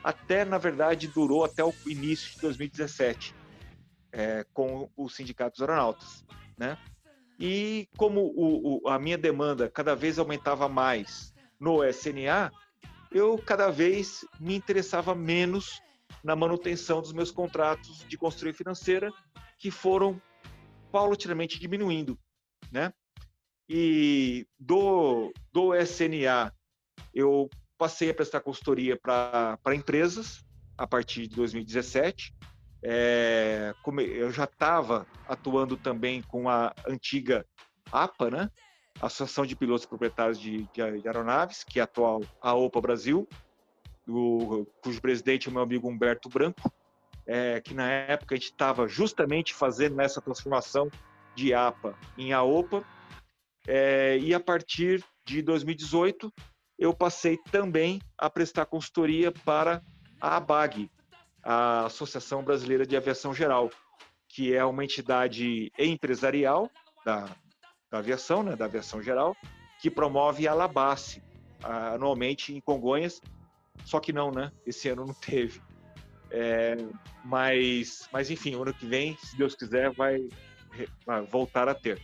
até, 0.03 0.43
na 0.43 0.57
verdade, 0.57 1.07
durou 1.07 1.43
até 1.43 1.63
o 1.63 1.71
início 1.85 2.33
de 2.33 2.41
2017 2.41 3.35
é, 4.11 4.43
com 4.53 4.89
os 4.97 5.15
sindicatos 5.15 5.61
aeronautas, 5.61 6.25
né? 6.57 6.77
E 7.39 7.87
como 7.95 8.21
o, 8.35 8.81
o, 8.83 8.89
a 8.89 8.99
minha 8.99 9.17
demanda 9.17 9.69
cada 9.69 9.95
vez 9.95 10.19
aumentava 10.19 10.67
mais 10.67 11.33
no 11.59 11.83
SNA, 11.83 12.51
eu 13.11 13.37
cada 13.37 13.71
vez 13.71 14.25
me 14.39 14.55
interessava 14.55 15.15
menos 15.15 15.81
na 16.23 16.35
manutenção 16.35 17.01
dos 17.01 17.13
meus 17.13 17.31
contratos 17.31 18.05
de 18.07 18.17
construção 18.17 18.53
financeira, 18.53 19.11
que 19.57 19.71
foram 19.71 20.21
paulatinamente 20.91 21.59
diminuindo, 21.59 22.19
né? 22.71 22.93
E 23.69 24.47
do, 24.59 25.31
do 25.51 25.73
SNA, 25.75 26.53
eu 27.13 27.49
passei 27.77 28.09
a 28.09 28.13
prestar 28.13 28.41
consultoria 28.41 28.97
para 28.97 29.75
empresas 29.75 30.43
a 30.77 30.87
partir 30.87 31.27
de 31.27 31.35
2017. 31.35 32.33
É, 32.81 33.73
eu 34.15 34.31
já 34.31 34.45
estava 34.45 35.05
atuando 35.27 35.75
também 35.75 36.21
com 36.21 36.49
a 36.49 36.73
antiga 36.87 37.45
APA, 37.91 38.29
né? 38.29 38.51
Associação 39.01 39.45
de 39.45 39.55
Pilotos 39.55 39.85
Proprietários 39.85 40.39
de, 40.39 40.63
de, 40.73 41.01
de 41.01 41.07
Aeronaves, 41.07 41.63
que 41.63 41.79
é 41.79 41.81
a 41.81 41.85
atual 41.85 42.21
AOPA 42.41 42.81
Brasil, 42.81 43.27
o, 44.07 44.65
cujo 44.81 45.01
presidente 45.01 45.47
é 45.47 45.51
o 45.51 45.53
meu 45.53 45.63
amigo 45.63 45.87
Humberto 45.87 46.27
Branco, 46.29 46.71
é, 47.25 47.61
que 47.61 47.73
na 47.73 47.89
época 47.89 48.35
a 48.35 48.37
gente 48.37 48.51
estava 48.51 48.87
justamente 48.87 49.53
fazendo 49.53 49.99
essa 50.01 50.21
transformação 50.21 50.89
de 51.35 51.53
APA 51.53 51.95
em 52.17 52.33
AOPA, 52.33 52.83
é, 53.67 54.17
e 54.17 54.33
a 54.33 54.39
partir 54.39 55.03
de 55.25 55.41
2018, 55.41 56.33
eu 56.77 56.93
passei 56.93 57.37
também 57.51 58.01
a 58.17 58.29
prestar 58.29 58.65
consultoria 58.65 59.31
para 59.31 59.81
a 60.19 60.37
ABAG, 60.37 60.89
a 61.43 61.85
Associação 61.85 62.43
Brasileira 62.43 62.85
de 62.85 62.95
Aviação 62.95 63.33
Geral, 63.33 63.69
que 64.27 64.53
é 64.53 64.63
uma 64.63 64.83
entidade 64.83 65.71
empresarial 65.77 66.69
da, 67.05 67.29
da 67.91 67.99
aviação, 67.99 68.43
né, 68.43 68.55
da 68.55 68.65
aviação 68.65 69.01
geral, 69.01 69.35
que 69.81 69.89
promove 69.89 70.47
a 70.47 70.53
Labasse, 70.53 71.23
anualmente 71.63 72.53
em 72.53 72.61
Congonhas, 72.61 73.21
só 73.85 73.99
que 73.99 74.13
não, 74.13 74.31
né? 74.31 74.51
Esse 74.65 74.89
ano 74.89 75.05
não 75.05 75.13
teve. 75.13 75.61
É, 76.31 76.77
mas, 77.25 78.07
mas 78.11 78.29
enfim, 78.29 78.55
ano 78.55 78.73
que 78.73 78.85
vem, 78.85 79.17
se 79.17 79.35
Deus 79.37 79.55
quiser, 79.55 79.91
vai, 79.91 80.27
voltar 81.29 81.67
a 81.67 81.73
ter. 81.73 81.99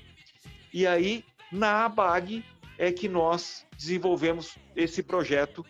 E 0.74 0.88
aí, 0.88 1.24
na 1.52 1.86
ABAG, 1.86 2.44
é 2.78 2.92
que 2.92 3.08
nós 3.08 3.66
desenvolvemos 3.78 4.58
esse 4.76 5.04
projeto 5.04 5.66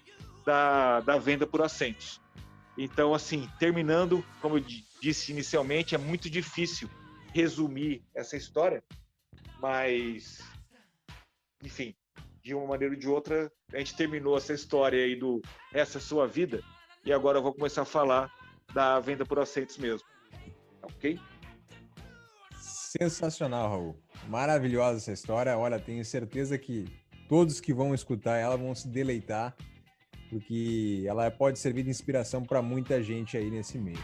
da, 0.46 1.02
da 1.02 1.18
venda 1.18 1.46
por 1.46 1.62
assentos. 1.62 2.22
Então, 2.78 3.14
assim, 3.14 3.50
terminando, 3.58 4.24
como 4.42 4.58
eu 4.58 4.64
disse 5.02 5.32
inicialmente, 5.32 5.96
é 5.96 5.98
muito 5.98 6.30
difícil 6.30 6.90
resumir 7.34 8.04
essa 8.14 8.36
história, 8.36 8.84
mas, 9.60 10.40
enfim, 11.64 11.96
de 12.44 12.54
uma 12.54 12.68
maneira 12.68 12.94
ou 12.94 13.00
de 13.00 13.08
outra, 13.08 13.52
a 13.74 13.78
gente 13.78 13.96
terminou 13.96 14.38
essa 14.38 14.54
história 14.54 15.04
aí 15.04 15.16
do 15.16 15.42
Essa 15.74 15.98
é 15.98 16.02
Sua 16.02 16.28
Vida, 16.28 16.62
e 17.06 17.14
agora 17.14 17.38
eu 17.38 17.44
vou 17.44 17.54
começar 17.54 17.84
a 17.84 17.86
falar 17.86 18.32
da 18.74 19.00
venda 19.00 19.26
por 19.26 19.40
assentos 19.40 19.78
mesmo. 19.78 20.08
Ok? 20.82 21.20
Sensacional, 22.60 23.70
Raul. 23.70 24.00
Maravilhosa 24.28 24.98
essa 24.98 25.12
história. 25.12 25.58
Olha, 25.58 25.80
tenho 25.80 26.04
certeza 26.06 26.58
que 26.58 26.86
todos 27.28 27.60
que 27.60 27.74
vão 27.74 27.94
escutar 27.94 28.38
ela 28.38 28.56
vão 28.56 28.74
se 28.74 28.88
deleitar, 28.88 29.56
porque 30.30 31.04
ela 31.08 31.30
pode 31.32 31.60
servir 31.60 31.84
de 31.84 31.90
inspiração 31.90 32.44
para 32.44 32.62
muita 32.62 33.02
gente 33.02 33.38
aí 33.38 33.50
nesse 33.50 33.78
meio. 33.78 34.04